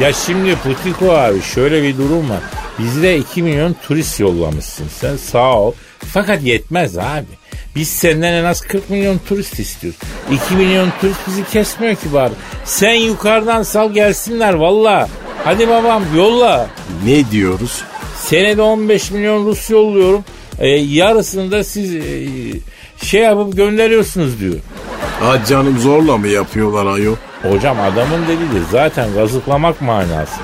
Ya 0.00 0.12
şimdi 0.12 0.56
Putiko 0.56 1.12
abi 1.12 1.42
şöyle 1.42 1.82
bir 1.82 1.98
durum 1.98 2.30
var. 2.30 2.40
Bizde 2.78 3.18
2 3.18 3.42
milyon 3.42 3.76
turist 3.86 4.20
yollamışsın 4.20 4.86
sen 4.88 5.16
sağ 5.16 5.58
ol. 5.60 5.72
Fakat 5.98 6.42
yetmez 6.42 6.98
abi. 6.98 7.26
Biz 7.76 7.88
senden 7.88 8.32
en 8.32 8.44
az 8.44 8.60
40 8.60 8.90
milyon 8.90 9.18
turist 9.28 9.58
istiyoruz. 9.58 10.00
2 10.32 10.54
milyon 10.54 10.92
turist 11.00 11.20
bizi 11.26 11.44
kesmiyor 11.44 11.94
ki 11.94 12.12
bari. 12.12 12.32
Sen 12.64 12.94
yukarıdan 12.94 13.62
sal 13.62 13.92
gelsinler 13.92 14.54
valla. 14.54 15.08
Hadi 15.44 15.68
babam 15.68 16.04
yolla. 16.16 16.66
Ne 17.04 17.30
diyoruz? 17.30 17.82
Senede 18.28 18.62
15 18.62 19.10
milyon 19.10 19.46
Rus 19.46 19.70
yolluyorum. 19.70 20.24
Ee, 20.58 20.68
yarısını 20.68 21.50
da 21.50 21.64
siz 21.64 21.94
e, 21.94 22.02
şey 23.02 23.22
yapıp 23.22 23.56
gönderiyorsunuz 23.56 24.40
diyor. 24.40 24.54
Ha 25.20 25.44
canım 25.44 25.78
zorla 25.78 26.16
mı 26.16 26.28
yapıyorlar 26.28 26.86
ayol? 26.86 27.16
Hocam 27.42 27.80
adamın 27.80 28.22
dediği 28.22 28.60
de 28.60 28.64
zaten 28.70 29.14
gazıklamak 29.14 29.80
manası. 29.80 30.40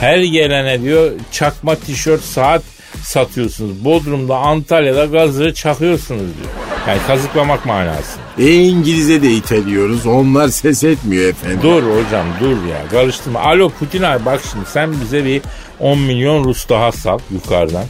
Her 0.00 0.18
gelene 0.18 0.82
diyor 0.82 1.10
çakma 1.32 1.74
tişört 1.74 2.22
saat 2.22 2.62
satıyorsunuz. 3.02 3.84
Bodrum'da 3.84 4.36
Antalya'da 4.36 5.04
gazı 5.04 5.54
çakıyorsunuz 5.54 6.20
diyor. 6.20 6.52
Yani 6.88 6.98
kazıklamak 7.06 7.66
manası. 7.66 8.19
E 8.40 8.54
İngiliz'e 8.54 9.22
de 9.22 9.30
iteliyoruz. 9.30 10.06
Onlar 10.06 10.48
ses 10.48 10.84
etmiyor 10.84 11.28
efendim. 11.28 11.58
Dur 11.62 11.82
hocam 11.82 12.26
dur 12.40 12.56
ya 12.66 12.88
karıştırma. 12.90 13.40
Alo 13.40 13.68
Putin 13.68 14.02
abi 14.02 14.24
bak 14.24 14.40
şimdi 14.52 14.64
sen 14.66 15.00
bize 15.00 15.24
bir 15.24 15.42
10 15.80 15.98
milyon 15.98 16.44
Rus 16.44 16.68
daha 16.68 16.92
sal 16.92 17.18
yukarıdan. 17.30 17.84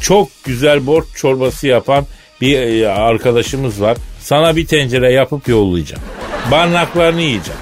Çok 0.00 0.28
güzel 0.44 0.86
borç 0.86 1.04
çorbası 1.16 1.66
yapan 1.66 2.04
bir 2.40 2.58
e, 2.58 2.88
arkadaşımız 2.88 3.80
var. 3.80 3.96
Sana 4.20 4.56
bir 4.56 4.66
tencere 4.66 5.12
yapıp 5.12 5.48
yollayacağım. 5.48 6.02
Barnaklarını 6.50 7.20
yiyeceğim. 7.20 7.60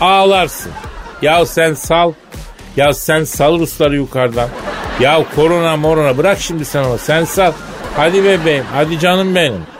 Ağlarsın. 0.00 0.72
Ya 1.22 1.46
sen 1.46 1.74
sal. 1.74 2.12
Ya 2.76 2.92
sen 2.92 3.24
sal 3.24 3.58
Rusları 3.58 3.96
yukarıdan. 3.96 4.48
Ya 5.00 5.24
korona 5.36 5.76
morona 5.76 6.18
bırak 6.18 6.40
şimdi 6.40 6.64
sen 6.64 6.84
onu. 6.84 6.98
Sen 6.98 7.24
sal. 7.24 7.52
Hadi 7.96 8.24
bebeğim. 8.24 8.64
Hadi 8.72 8.98
canım 8.98 9.34
benim. 9.34 9.79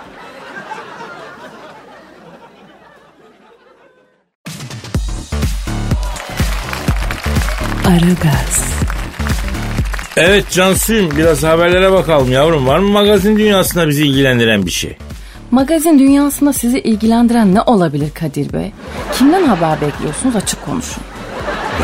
Aragaz, 7.90 8.74
Evet 10.16 10.50
Cansu'yum 10.50 11.10
biraz 11.16 11.42
haberlere 11.42 11.92
bakalım 11.92 12.32
yavrum. 12.32 12.66
Var 12.66 12.78
mı 12.78 12.88
magazin 12.88 13.36
dünyasında 13.38 13.88
bizi 13.88 14.06
ilgilendiren 14.06 14.66
bir 14.66 14.70
şey? 14.70 14.96
Magazin 15.50 15.98
dünyasında 15.98 16.52
sizi 16.52 16.78
ilgilendiren 16.78 17.54
ne 17.54 17.60
olabilir 17.62 18.10
Kadir 18.14 18.52
Bey? 18.52 18.72
Kimden 19.18 19.44
haber 19.44 19.80
bekliyorsunuz 19.80 20.36
açık 20.36 20.64
konuşun. 20.64 21.02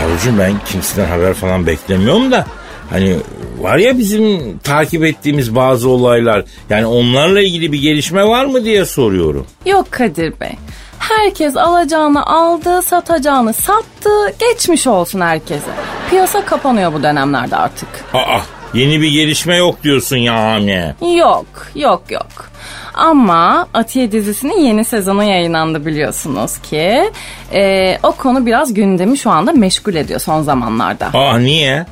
Yavrucuğum 0.01 0.39
ben 0.39 0.53
kimseden 0.67 1.09
haber 1.09 1.35
falan 1.35 1.67
beklemiyorum 1.67 2.33
da 2.33 2.47
hani 2.91 3.17
var 3.61 3.77
ya 3.77 3.99
bizim 3.99 4.59
takip 4.59 5.05
ettiğimiz 5.05 5.55
bazı 5.55 5.89
olaylar. 5.89 6.45
Yani 6.71 6.87
onlarla 6.87 7.41
ilgili 7.41 7.73
bir 7.73 7.83
gelişme 7.83 8.25
var 8.25 8.45
mı 8.45 8.65
diye 8.65 8.85
soruyorum. 8.85 9.47
Yok 9.67 9.87
Kadir 9.91 10.41
Bey. 10.41 10.53
Herkes 10.99 11.57
alacağını 11.57 12.27
aldı, 12.27 12.83
satacağını 12.83 13.53
sattı. 13.53 14.11
Geçmiş 14.39 14.87
olsun 14.87 15.21
herkese. 15.21 15.71
Piyasa 16.11 16.45
kapanıyor 16.45 16.93
bu 16.93 17.03
dönemlerde 17.03 17.57
artık. 17.57 17.89
Aa 18.15 18.39
yeni 18.75 19.01
bir 19.01 19.11
gelişme 19.11 19.57
yok 19.57 19.83
diyorsun 19.85 20.17
yani. 20.17 20.95
Yok, 21.17 21.47
yok, 21.75 22.03
yok. 22.11 22.51
Ama 22.95 23.67
Atiye 23.75 24.13
dizisinin 24.13 24.61
yeni 24.61 24.85
sezonu 24.85 25.25
yayınlandı 25.25 25.87
biliyorsunuz 25.87 26.59
ki. 26.59 27.11
Ee, 27.53 27.99
o 28.03 28.13
konu 28.13 28.47
biraz 28.47 28.75
gündemi 28.75 29.19
şu 29.19 29.31
anda 29.31 29.53
meşgul 29.53 29.95
ediyor 29.95 30.21
son 30.21 30.43
zamanlarda. 30.43 31.07
Aa 31.15 31.39
niye? 31.39 31.87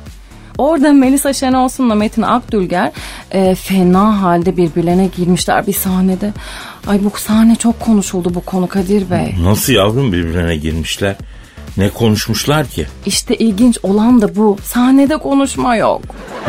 Orada 0.57 0.93
Melisa 0.93 1.33
Şenolsun'la 1.33 1.95
Metin 1.95 2.21
Akdülger 2.21 2.91
e, 3.31 3.55
fena 3.55 4.21
halde 4.21 4.57
birbirlerine 4.57 5.07
girmişler 5.17 5.67
bir 5.67 5.73
sahnede. 5.73 6.33
Ay 6.87 6.99
bu 7.03 7.19
sahne 7.19 7.55
çok 7.55 7.79
konuşuldu 7.79 8.35
bu 8.35 8.41
konu 8.45 8.67
Kadir 8.67 9.09
Bey. 9.11 9.35
Nasıl 9.43 9.73
yavrum 9.73 10.13
birbirlerine 10.13 10.55
girmişler? 10.55 11.15
Ne 11.77 11.89
konuşmuşlar 11.89 12.67
ki? 12.67 12.85
İşte 13.05 13.35
ilginç 13.35 13.77
olan 13.83 14.21
da 14.21 14.35
bu. 14.35 14.57
Sahnede 14.63 15.17
konuşma 15.17 15.75
yok. 15.75 16.01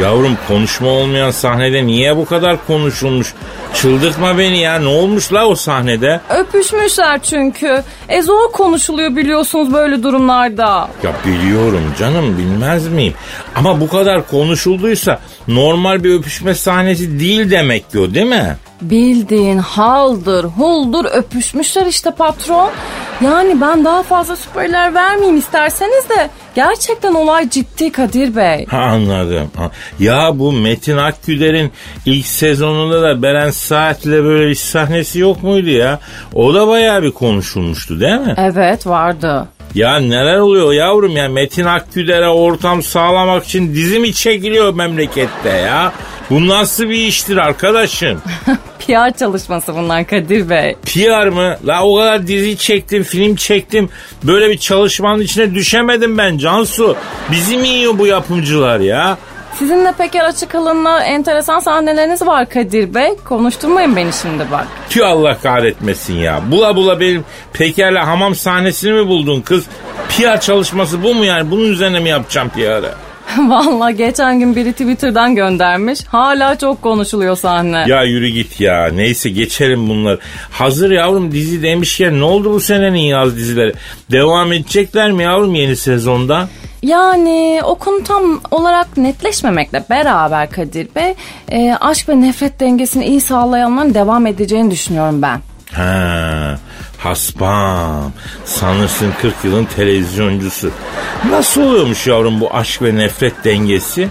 Yavrum 0.02 0.38
konuşma 0.48 0.88
olmayan 0.88 1.30
sahnede 1.30 1.86
niye 1.86 2.16
bu 2.16 2.24
kadar 2.24 2.66
konuşulmuş? 2.66 3.34
Çıldırtma 3.74 4.38
beni 4.38 4.58
ya 4.58 4.78
ne 4.78 4.86
olmuş 4.88 5.32
la 5.32 5.46
o 5.46 5.54
sahnede? 5.54 6.20
Öpüşmüşler 6.30 7.22
çünkü. 7.22 7.82
E 8.08 8.22
zor 8.22 8.52
konuşuluyor 8.52 9.16
biliyorsunuz 9.16 9.72
böyle 9.72 10.02
durumlarda. 10.02 10.88
Ya 11.02 11.12
biliyorum 11.26 11.82
canım 11.98 12.38
bilmez 12.38 12.88
miyim? 12.88 13.14
Ama 13.54 13.80
bu 13.80 13.88
kadar 13.88 14.28
konuşulduysa 14.28 15.20
normal 15.48 16.04
bir 16.04 16.14
öpüşme 16.14 16.54
sahnesi 16.54 17.20
değil 17.20 17.50
demek 17.50 17.90
ki 17.90 17.98
o 17.98 18.14
değil 18.14 18.26
mi? 18.26 18.56
Bildiğin 18.82 19.58
haldır, 19.58 20.44
huldur 20.44 21.04
öpüşmüşler 21.04 21.86
işte 21.86 22.10
patron. 22.10 22.70
Yani 23.24 23.60
ben 23.60 23.84
daha 23.84 24.02
fazla 24.02 24.36
spoiler 24.36 24.94
vermeyeyim 24.94 25.36
isterseniz 25.38 26.08
de 26.08 26.30
gerçekten 26.54 27.14
olay 27.14 27.50
ciddi 27.50 27.92
Kadir 27.92 28.36
Bey. 28.36 28.66
Ha 28.66 28.78
anladım. 28.78 29.50
Ya 29.98 30.30
bu 30.34 30.52
Metin 30.52 30.96
Akgüder'in 30.96 31.72
ilk 32.06 32.26
sezonunda 32.26 33.02
da 33.02 33.22
Beren 33.22 33.50
Saat'le 33.50 34.06
böyle 34.06 34.48
bir 34.48 34.54
sahnesi 34.54 35.18
yok 35.18 35.42
muydu 35.42 35.70
ya? 35.70 36.00
O 36.34 36.54
da 36.54 36.68
bayağı 36.68 37.02
bir 37.02 37.10
konuşulmuştu 37.12 38.00
değil 38.00 38.20
mi? 38.20 38.34
Evet 38.38 38.86
vardı. 38.86 39.48
Ya 39.76 39.96
neler 39.96 40.38
oluyor 40.38 40.72
yavrum 40.72 41.16
ya 41.16 41.28
Metin 41.28 41.64
Akgüder'e 41.64 42.28
ortam 42.28 42.82
sağlamak 42.82 43.44
için 43.44 43.74
dizi 43.74 43.98
mi 43.98 44.12
çekiliyor 44.12 44.74
memlekette 44.74 45.48
ya? 45.48 45.92
Bu 46.30 46.48
nasıl 46.48 46.84
bir 46.84 47.06
iştir 47.06 47.36
arkadaşım? 47.36 48.22
PR 48.78 49.18
çalışması 49.18 49.74
bunlar 49.74 50.06
Kadir 50.06 50.50
Bey. 50.50 50.76
PR 50.84 51.28
mı? 51.28 51.56
La 51.66 51.82
o 51.82 51.96
kadar 51.96 52.26
dizi 52.26 52.56
çektim, 52.56 53.02
film 53.02 53.36
çektim. 53.36 53.88
Böyle 54.22 54.50
bir 54.50 54.58
çalışmanın 54.58 55.22
içine 55.22 55.54
düşemedim 55.54 56.18
ben 56.18 56.38
Cansu. 56.38 56.96
Bizi 57.30 57.56
mi 57.56 57.68
yiyor 57.68 57.98
bu 57.98 58.06
yapımcılar 58.06 58.80
ya? 58.80 59.18
Sizinle 59.58 59.92
Peker 59.92 60.24
Açık 60.24 60.54
Alın'la 60.54 61.02
enteresan 61.02 61.58
sahneleriniz 61.58 62.22
var 62.26 62.48
Kadir 62.48 62.94
Bey. 62.94 63.16
Konuşturmayın 63.24 63.96
beni 63.96 64.12
şimdi 64.22 64.44
bak. 64.52 64.66
Tüh 64.90 65.06
Allah 65.06 65.38
kahretmesin 65.42 66.14
ya. 66.14 66.40
Bula 66.50 66.76
bula 66.76 67.00
benim 67.00 67.24
Peker'le 67.52 67.96
hamam 67.98 68.34
sahnesini 68.34 68.92
mi 68.92 69.06
buldun 69.06 69.40
kız? 69.40 69.64
PR 70.08 70.40
çalışması 70.40 71.02
bu 71.02 71.14
mu 71.14 71.24
yani? 71.24 71.50
Bunun 71.50 71.72
üzerine 71.72 72.00
mi 72.00 72.08
yapacağım 72.08 72.48
PR'ı? 72.48 72.94
Vallahi 73.48 73.96
geçen 73.96 74.38
gün 74.40 74.56
biri 74.56 74.72
Twitter'dan 74.72 75.34
göndermiş. 75.34 76.04
Hala 76.04 76.58
çok 76.58 76.82
konuşuluyor 76.82 77.36
sahne. 77.36 77.84
Ya 77.88 78.02
yürü 78.02 78.28
git 78.28 78.60
ya. 78.60 78.88
Neyse 78.92 79.30
geçelim 79.30 79.88
bunları. 79.88 80.18
Hazır 80.50 80.90
yavrum 80.90 81.32
dizi 81.32 81.62
demişken 81.62 82.20
ne 82.20 82.24
oldu 82.24 82.52
bu 82.52 82.60
senenin 82.60 82.98
yaz 82.98 83.36
dizileri? 83.36 83.72
Devam 84.12 84.52
edecekler 84.52 85.12
mi 85.12 85.22
yavrum 85.22 85.54
yeni 85.54 85.76
sezonda? 85.76 86.48
Yani 86.86 87.60
o 87.64 87.74
konu 87.74 88.04
tam 88.04 88.40
olarak 88.50 88.96
netleşmemekle 88.96 89.84
beraber 89.90 90.50
Kadir 90.50 90.88
Bey 90.94 91.14
e, 91.48 91.74
aşk 91.80 92.08
ve 92.08 92.20
nefret 92.20 92.60
dengesini 92.60 93.06
iyi 93.06 93.20
sağlayanların 93.20 93.94
devam 93.94 94.26
edeceğini 94.26 94.70
düşünüyorum 94.70 95.22
ben. 95.22 95.40
Ha, 95.72 96.58
haspam. 96.98 98.12
Sanırsın 98.44 99.12
40 99.22 99.34
yılın 99.44 99.64
televizyoncusu. 99.64 100.70
Nasıl 101.30 101.62
oluyormuş 101.62 102.06
yavrum 102.06 102.40
bu 102.40 102.54
aşk 102.54 102.82
ve 102.82 102.96
nefret 102.96 103.44
dengesi? 103.44 104.08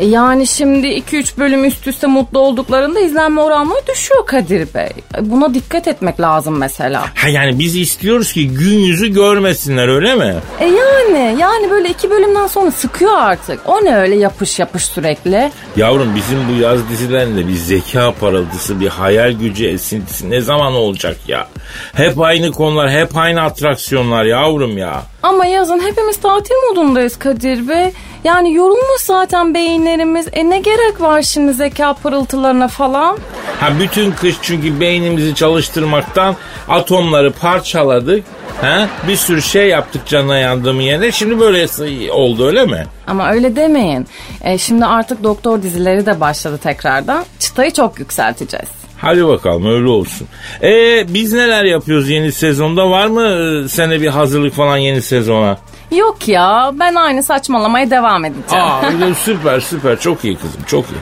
E, 0.00 0.06
Yani 0.06 0.46
şimdi 0.46 0.86
2-3 0.86 1.38
bölüm 1.38 1.64
üst 1.64 1.86
üste 1.86 2.06
mutlu 2.06 2.38
olduklarında 2.38 3.00
izlenme 3.00 3.40
oranları 3.40 3.86
düşüyor 3.92 4.26
Kadir 4.26 4.74
Bey. 4.74 4.88
E, 5.18 5.30
Buna 5.30 5.54
dikkat 5.54 5.88
etmek 5.88 6.20
lazım 6.20 6.58
mesela. 6.58 7.04
Ha 7.14 7.28
yani 7.28 7.58
biz 7.58 7.76
istiyoruz 7.76 8.32
ki 8.32 8.48
gün 8.48 8.78
yüzü 8.78 9.08
görmesinler 9.08 9.88
öyle 9.88 10.14
mi? 10.14 10.34
E 10.60 10.66
yani 10.66 11.36
yani 11.40 11.70
böyle 11.70 11.88
iki 11.88 12.10
bölümden 12.10 12.46
sonra 12.46 12.70
sıkıyor 12.70 13.12
artık. 13.18 13.60
O 13.66 13.84
ne 13.84 13.96
öyle 13.96 14.16
yapış 14.16 14.58
yapış 14.58 14.84
sürekli. 14.84 15.50
Yavrum 15.76 16.14
bizim 16.16 16.38
bu 16.48 16.62
yaz 16.62 16.88
dizilerinde 16.88 17.48
bir 17.48 17.54
zeka 17.54 18.12
parıltısı, 18.20 18.80
bir 18.80 18.88
hayal 18.88 19.32
gücü 19.32 19.66
esintisi 19.66 20.30
ne 20.30 20.40
zaman 20.40 20.72
olacak 20.72 21.16
ya? 21.28 21.48
Hep 21.94 22.20
aynı 22.20 22.52
konular, 22.52 22.90
hep 22.90 23.16
aynı 23.16 23.42
atraksiyonlar 23.42 24.24
yavrum 24.24 24.78
ya. 24.78 25.02
Ama 25.22 25.46
yazın 25.46 25.80
hepimiz 25.80 26.16
tatil 26.16 26.54
modundayız 26.70 27.18
Kadir 27.18 27.68
Bey. 27.68 27.92
Yani 28.24 28.54
yorulmuş 28.54 29.00
zaten 29.02 29.54
beyinlerimiz. 29.54 30.28
E 30.32 30.50
ne 30.50 30.58
gerek 30.58 31.00
var 31.00 31.22
şimdi 31.22 31.52
zeka 31.52 31.94
pırıltılarına 31.94 32.68
falan? 32.68 33.18
Ha 33.60 33.68
bütün 33.80 34.12
kış 34.12 34.36
çünkü 34.42 34.80
beynimizi 34.80 35.34
çalıştırmaktan 35.34 36.36
atomları 36.68 37.32
parçaladık. 37.32 38.24
Ha? 38.60 38.88
Bir 39.08 39.16
sürü 39.16 39.42
şey 39.42 39.68
yaptık 39.68 40.06
canına 40.06 40.38
yandığımı 40.38 40.82
yerine. 40.82 41.12
Şimdi 41.12 41.40
böyle 41.40 41.66
oldu 42.12 42.46
öyle 42.46 42.66
mi? 42.66 42.86
Ama 43.06 43.30
öyle 43.30 43.56
demeyin. 43.56 44.06
E, 44.44 44.58
şimdi 44.58 44.84
artık 44.86 45.22
doktor 45.24 45.62
dizileri 45.62 46.06
de 46.06 46.20
başladı 46.20 46.58
tekrardan. 46.62 47.24
Çıtayı 47.38 47.70
çok 47.72 47.98
yükselteceğiz. 47.98 48.68
Hadi 48.98 49.26
bakalım 49.26 49.66
öyle 49.66 49.88
olsun. 49.88 50.26
Ee 50.62 51.04
biz 51.14 51.32
neler 51.32 51.64
yapıyoruz 51.64 52.10
yeni 52.10 52.32
sezonda? 52.32 52.90
Var 52.90 53.06
mı 53.06 53.22
e, 53.64 53.68
sene 53.68 54.00
bir 54.00 54.08
hazırlık 54.08 54.54
falan 54.54 54.76
yeni 54.76 55.02
sezona? 55.02 55.58
Yok 55.90 56.28
ya 56.28 56.70
ben 56.74 56.94
aynı 56.94 57.22
saçmalamaya 57.22 57.90
devam 57.90 58.24
edeceğim. 58.24 58.64
Aa 58.64 58.82
öyle 58.86 59.14
süper 59.14 59.60
süper 59.60 60.00
çok 60.00 60.24
iyi 60.24 60.36
kızım 60.36 60.62
çok 60.66 60.84
iyi. 60.86 61.00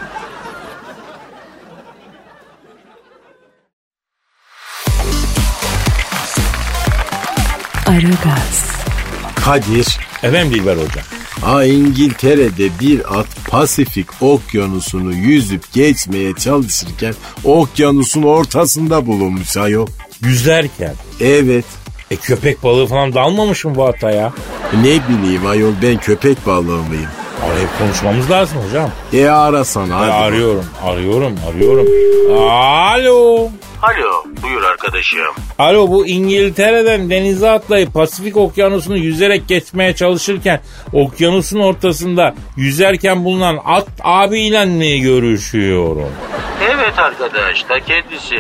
Aragaz, 7.87 8.73
Kadir. 9.45 9.99
Efendim 10.23 10.55
Dilber 10.55 10.77
Hocam. 10.77 11.05
Ha 11.41 11.65
İngiltere'de 11.65 12.69
bir 12.81 13.19
at 13.21 13.27
Pasifik 13.51 14.23
okyanusunu 14.23 15.15
yüzüp 15.15 15.73
geçmeye 15.73 16.35
çalışırken 16.35 17.15
okyanusun 17.45 18.23
ortasında 18.23 19.07
bulunmuş 19.07 19.57
ayol. 19.57 19.87
Yüzerken. 20.23 20.95
Evet. 21.21 21.65
E 22.11 22.17
köpek 22.17 22.63
balığı 22.63 22.87
falan 22.87 23.15
dalmamış 23.15 23.65
mı 23.65 23.75
bu 23.75 23.87
ata 23.87 24.11
ya? 24.11 24.33
Ne 24.75 24.99
bileyim 25.09 25.47
ayol 25.47 25.73
ben 25.83 25.97
köpek 25.99 26.47
balığı 26.47 26.83
mıyım? 26.83 27.09
Arayıp 27.51 27.79
konuşmamız 27.79 28.31
lazım 28.31 28.59
hocam. 28.69 28.91
E 29.13 29.29
arasana 29.29 29.99
hadi. 29.99 30.11
E, 30.11 30.13
arıyorum, 30.13 30.65
arıyorum, 30.85 31.35
arıyorum. 31.51 31.87
Alo. 32.41 33.49
Alo 33.83 34.25
buyur 34.43 34.63
arkadaşım. 34.63 35.19
Alo 35.59 35.89
bu 35.89 36.07
İngiltere'den 36.07 37.11
denize 37.11 37.51
atlayıp 37.51 37.95
Pasifik 37.95 38.37
okyanusunu 38.37 38.97
yüzerek 38.97 39.49
geçmeye 39.49 39.95
çalışırken 39.95 40.61
okyanusun 40.93 41.61
ortasında 41.61 42.35
yüzerken 42.57 43.25
bulunan 43.25 43.59
at 43.65 43.89
abiyle 44.05 44.65
mi 44.65 45.01
görüşüyorum? 45.01 46.11
Evet 46.71 46.99
arkadaş 46.99 47.63
ta 47.63 47.81
kendisi. 47.81 48.37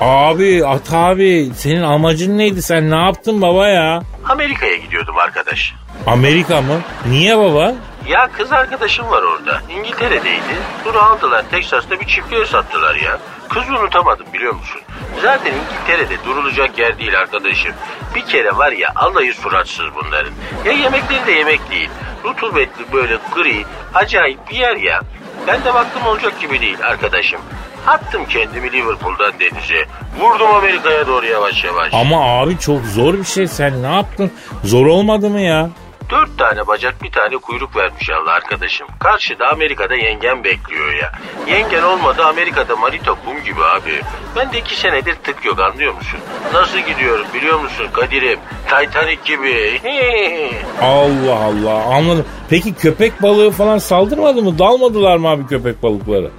Abi 0.00 0.66
at 0.66 0.92
abi 0.92 1.50
senin 1.56 1.82
amacın 1.82 2.38
neydi 2.38 2.62
sen 2.62 2.90
ne 2.90 2.96
yaptın 2.96 3.42
baba 3.42 3.68
ya? 3.68 4.02
Amerika'ya 4.28 4.76
gidiyordum 4.76 5.18
arkadaş. 5.18 5.74
Amerika 6.06 6.62
mı? 6.62 6.80
Niye 7.06 7.38
baba? 7.38 7.74
Ya 8.08 8.28
kız 8.32 8.52
arkadaşım 8.52 9.10
var 9.10 9.22
orada. 9.22 9.62
İngiltere'deydi. 9.70 10.56
Bunu 10.84 10.98
aldılar 10.98 11.44
Teksas'ta 11.50 12.00
bir 12.00 12.06
çiftliğe 12.06 12.46
sattılar 12.46 12.94
ya. 12.94 13.18
Kızı 13.48 13.72
unutamadım 13.72 14.26
biliyor 14.32 14.54
musun? 14.54 14.80
Zaten 15.22 15.52
İngiltere'de 15.52 16.24
durulacak 16.24 16.78
yer 16.78 16.98
değil 16.98 17.18
arkadaşım. 17.18 17.72
Bir 18.14 18.26
kere 18.26 18.56
var 18.56 18.72
ya 18.72 18.92
alayı 18.96 19.34
suratsız 19.34 19.86
bunların. 19.94 20.32
Ya 20.64 20.72
yemekleri 20.72 21.26
de 21.26 21.32
yemek 21.32 21.70
değil. 21.70 21.90
Rutubetli 22.24 22.92
böyle 22.92 23.18
gri 23.34 23.64
acayip 23.94 24.50
bir 24.50 24.56
yer 24.56 24.76
ya. 24.76 25.00
Ben 25.46 25.64
de 25.64 25.74
baktım 25.74 26.06
olacak 26.06 26.40
gibi 26.40 26.60
değil 26.60 26.78
arkadaşım. 26.86 27.40
Attım 27.86 28.24
kendimi 28.28 28.72
Liverpool'dan 28.72 29.32
denize. 29.40 29.84
Vurdum 30.20 30.54
Amerika'ya 30.54 31.06
doğru 31.06 31.26
yavaş 31.26 31.64
yavaş. 31.64 31.94
Ama 31.94 32.40
abi 32.40 32.58
çok 32.58 32.84
zor 32.84 33.14
bir 33.14 33.24
şey 33.24 33.46
sen 33.48 33.82
ne 33.82 33.94
yaptın? 33.94 34.30
Zor 34.64 34.86
olmadı 34.86 35.30
mı 35.30 35.40
ya? 35.40 35.70
Dört 36.12 36.38
tane 36.38 36.66
bacak 36.66 37.02
bir 37.02 37.10
tane 37.10 37.36
kuyruk 37.36 37.76
vermiş 37.76 38.10
Allah 38.10 38.32
arkadaşım. 38.32 38.86
Karşıda 39.00 39.48
Amerika'da 39.48 39.94
yengen 39.94 40.44
bekliyor 40.44 40.92
ya. 40.92 41.12
Yengen 41.46 41.82
olmadı 41.82 42.24
Amerika'da 42.24 42.76
manita 42.76 43.14
kum 43.14 43.44
gibi 43.44 43.64
abi. 43.64 44.00
Ben 44.36 44.52
de 44.52 44.58
iki 44.58 44.76
senedir 44.76 45.14
tık 45.14 45.44
yok 45.44 45.60
anlıyor 45.60 45.94
musun? 45.94 46.20
Nasıl 46.52 46.78
gidiyorum 46.78 47.26
biliyor 47.34 47.60
musun 47.60 47.86
Kadir'im? 47.92 48.38
Titanic 48.64 49.18
gibi. 49.24 49.80
Allah 50.82 51.44
Allah 51.44 51.84
anladım. 51.84 52.26
Peki 52.50 52.74
köpek 52.74 53.22
balığı 53.22 53.50
falan 53.50 53.78
saldırmadı 53.78 54.42
mı? 54.42 54.58
Dalmadılar 54.58 55.16
mı 55.16 55.28
abi 55.28 55.46
köpek 55.46 55.82
balıkları? 55.82 56.30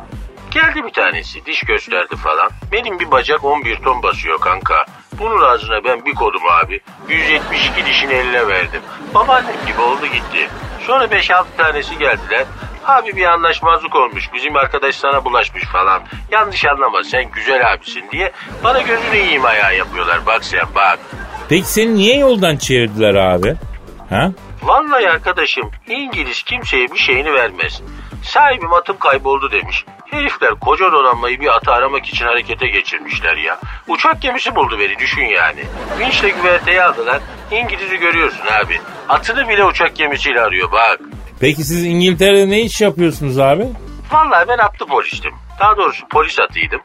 Geldi 0.51 0.83
bir 0.88 0.93
tanesi 0.93 1.45
diş 1.45 1.62
gösterdi 1.62 2.15
falan. 2.15 2.49
Benim 2.71 2.99
bir 2.99 3.12
bacak 3.12 3.43
11 3.43 3.75
ton 3.75 4.03
basıyor 4.03 4.39
kanka. 4.39 4.86
Bunun 5.19 5.41
ağzına 5.41 5.84
ben 5.84 6.06
bir 6.06 6.15
kodum 6.15 6.41
abi. 6.63 6.80
172 7.10 7.86
dişin 7.86 8.10
eline 8.10 8.47
verdim. 8.47 8.82
Babaannem 9.13 9.56
gibi 9.67 9.82
oldu 9.82 10.06
gitti. 10.06 10.49
Sonra 10.88 11.06
5-6 11.06 11.43
tanesi 11.58 11.97
geldiler. 11.97 12.45
Abi 12.86 13.15
bir 13.15 13.26
anlaşmazlık 13.26 13.95
olmuş. 13.95 14.30
Bizim 14.34 14.56
arkadaş 14.56 14.95
sana 14.95 15.26
bulaşmış 15.26 15.63
falan. 15.63 16.02
Yanlış 16.32 16.65
anlama 16.65 17.04
sen 17.04 17.32
güzel 17.32 17.73
abisin 17.73 18.04
diye. 18.12 18.32
Bana 18.63 18.82
gözünü 18.82 19.15
yiyeyim 19.15 19.45
ayağı 19.45 19.76
yapıyorlar. 19.76 20.26
Bak 20.26 20.43
sen 20.45 20.65
bak. 20.76 20.99
Peki 21.49 21.67
seni 21.67 21.95
niye 21.95 22.17
yoldan 22.17 22.58
çevirdiler 22.58 23.15
abi? 23.15 23.56
Ha? 24.10 24.32
Vallahi 24.63 25.10
arkadaşım 25.10 25.71
İngiliz 25.88 26.43
kimseye 26.43 26.91
bir 26.91 26.97
şeyini 26.97 27.34
vermez. 27.34 27.82
Sahibim 28.23 28.73
atım 28.73 28.97
kayboldu 28.97 29.52
demiş. 29.52 29.86
Herifler 30.12 30.52
koca 30.52 30.91
donanmayı 30.91 31.39
bir 31.39 31.47
atı 31.47 31.71
aramak 31.71 32.06
için 32.06 32.26
harekete 32.26 32.67
geçirmişler 32.67 33.38
ya. 33.38 33.60
Uçak 33.88 34.21
gemisi 34.21 34.56
buldu 34.56 34.80
beni 34.80 34.99
düşün 34.99 35.23
yani. 35.26 35.63
Vinçle 35.99 36.30
güverteye 36.30 36.84
aldılar. 36.84 37.21
İngiliz'i 37.52 37.97
görüyorsun 37.97 38.45
abi. 38.63 38.80
Atını 39.10 39.49
bile 39.49 39.63
uçak 39.65 39.95
gemisiyle 39.95 40.41
arıyor 40.41 40.71
bak. 40.71 40.99
Peki 41.39 41.63
siz 41.63 41.86
İngiltere'de 41.86 42.49
ne 42.49 42.62
iş 42.62 42.82
yapıyorsunuz 42.82 43.39
abi? 43.39 43.67
Vallahi 44.12 44.47
ben 44.47 44.58
atlı 44.58 44.86
polistim. 44.86 45.34
Daha 45.60 45.78
doğrusu 45.78 46.08
polis 46.08 46.39
atıydım. 46.39 46.82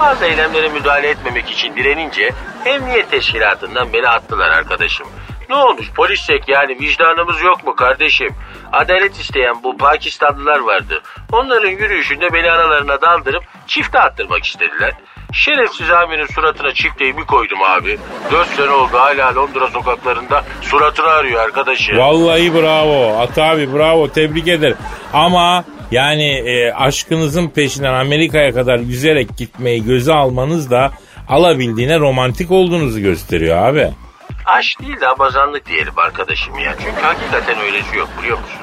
Bazı 0.00 0.24
eylemlere 0.24 0.68
müdahale 0.68 1.08
etmemek 1.08 1.50
için 1.50 1.76
direnince 1.76 2.32
emniyet 2.64 3.10
teşkilatından 3.10 3.92
beni 3.92 4.08
attılar 4.08 4.50
arkadaşım. 4.50 5.06
Ne 5.50 5.56
olmuş 5.56 5.90
polissek 5.94 6.48
yani 6.48 6.80
vicdanımız 6.80 7.42
yok 7.42 7.66
mu 7.66 7.76
kardeşim? 7.76 8.28
Adalet 8.72 9.16
isteyen 9.16 9.62
bu 9.62 9.76
Pakistanlılar 9.76 10.60
vardı. 10.60 11.02
Onların 11.32 11.70
yürüyüşünde 11.70 12.32
beni 12.32 12.50
aralarına 12.50 13.00
daldırıp 13.00 13.42
çifte 13.66 13.98
attırmak 13.98 14.44
istediler. 14.44 14.92
Şerefsiz 15.32 15.90
amirin 15.90 16.26
suratına 16.26 16.74
çifteyi 16.74 17.16
bir 17.16 17.22
koydum 17.22 17.62
abi. 17.62 17.98
Dört 18.30 18.48
sene 18.48 18.70
oldu 18.70 18.92
hala 18.92 19.34
Londra 19.34 19.68
sokaklarında 19.68 20.44
suratını 20.62 21.06
arıyor 21.06 21.40
arkadaşım. 21.40 21.98
Vallahi 21.98 22.54
bravo. 22.54 23.18
At 23.18 23.38
abi 23.38 23.74
bravo 23.74 24.08
tebrik 24.08 24.48
ederim. 24.48 24.76
Ama 25.12 25.64
yani 25.90 26.32
e, 26.32 26.72
aşkınızın 26.72 27.48
peşinden 27.48 27.94
Amerika'ya 27.94 28.52
kadar 28.52 28.78
yüzerek 28.78 29.36
gitmeyi 29.36 29.84
göze 29.84 30.12
almanız 30.12 30.70
da 30.70 30.90
alabildiğine 31.28 31.98
romantik 31.98 32.50
olduğunuzu 32.50 33.00
gösteriyor 33.00 33.56
abi. 33.56 33.90
Aşk 34.50 34.80
değil 34.82 35.00
de 35.00 35.08
abazanlık 35.08 35.66
diyelim 35.66 35.98
arkadaşım 35.98 36.58
ya. 36.58 36.74
Çünkü 36.78 37.00
hakikaten 37.00 37.60
öylesi 37.60 37.96
yok 37.96 38.08
biliyor 38.20 38.38
musun? 38.38 38.56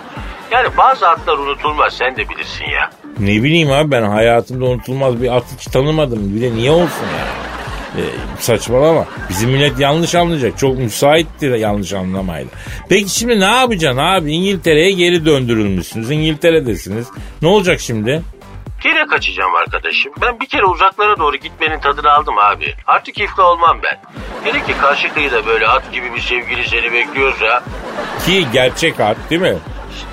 Yani 0.52 0.78
bazı 0.78 1.08
atlar 1.08 1.38
unutulmaz 1.38 1.94
sen 1.94 2.18
de 2.18 2.30
bilirsin 2.30 2.66
ya. 2.66 2.90
Ne 3.20 3.44
bileyim 3.44 3.72
abi 3.72 3.92
ben 3.92 4.04
hayatımda 4.04 4.66
unutulmaz 4.66 5.22
bir 5.22 5.36
at 5.36 5.44
hiç 5.58 5.66
tanımadım. 5.66 6.36
Bir 6.36 6.42
de 6.42 6.56
niye 6.56 6.72
olsun 6.72 7.06
ya? 7.18 7.26
Ee, 7.98 8.02
saçmalama. 8.40 9.06
Bizim 9.30 9.50
millet 9.50 9.80
yanlış 9.80 10.16
anlayacak. 10.16 10.58
Çok 10.58 10.78
müsaittir 10.78 11.56
yanlış 11.56 11.94
anlamayla. 11.94 12.50
Peki 12.90 13.10
şimdi 13.10 13.40
ne 13.40 13.46
yapacaksın 13.46 14.00
abi? 14.00 14.32
İngiltere'ye 14.32 14.92
geri 14.92 15.26
döndürülmüşsünüz. 15.26 16.12
İngiltere'desiniz. 16.12 17.08
Ne 17.42 17.48
olacak 17.48 17.80
şimdi? 17.80 18.22
Gene 18.82 19.08
kaçacağım 19.08 19.56
arkadaşım. 19.56 20.14
Ben 20.22 20.40
bir 20.40 20.46
kere 20.46 20.66
uzaklara 20.66 21.18
doğru 21.20 21.36
gitmenin 21.36 21.80
tadını 21.80 22.12
aldım 22.12 22.38
abi. 22.38 22.76
Artık 22.88 23.20
iflah 23.20 23.46
olmam 23.46 23.80
ben. 23.84 24.00
Hele 24.44 24.64
ki 24.66 24.78
karşı 24.82 25.14
kıyıda 25.14 25.46
böyle 25.46 25.68
at 25.68 25.92
gibi 25.92 26.14
bir 26.14 26.22
sevgili 26.22 26.68
seni 26.68 26.92
bekliyorsa... 26.94 27.64
Ki 28.26 28.48
gerçek 28.54 29.00
at 29.00 29.18
değil 29.30 29.42
mi? 29.42 29.58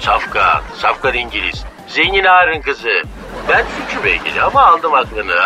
Safka, 0.01 0.63
Safkan 0.77 1.15
İngiliz. 1.15 1.65
Zengin 1.89 2.25
ağrın 2.25 2.61
kızı. 2.61 3.03
Ben 3.49 3.65
suçu 3.65 4.05
belki 4.05 4.43
ama 4.43 4.63
aldım 4.63 4.95
aklını. 4.95 5.35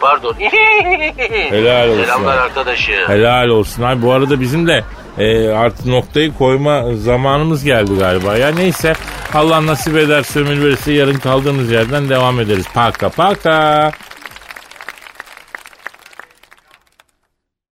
Pardon. 0.00 0.34
Helal 0.40 1.88
olsun. 1.88 2.04
Selamlar 2.04 2.38
arkadaşım. 2.38 2.94
Helal 3.08 3.48
olsun 3.48 3.82
abi. 3.82 4.02
Bu 4.02 4.12
arada 4.12 4.40
bizim 4.40 4.66
de 4.66 4.84
e, 5.18 5.48
artık 5.48 5.86
noktayı 5.86 6.34
koyma 6.34 6.94
zamanımız 6.94 7.64
geldi 7.64 7.90
galiba. 7.98 8.36
Ya 8.36 8.48
neyse 8.48 8.92
Allah 9.34 9.66
nasip 9.66 9.96
eder 9.96 10.22
sömür 10.22 10.64
verirse 10.64 10.92
yarın 10.92 11.18
kaldığımız 11.18 11.70
yerden 11.70 12.08
devam 12.08 12.40
ederiz. 12.40 12.66
Paka 12.74 13.08
paka. 13.08 13.92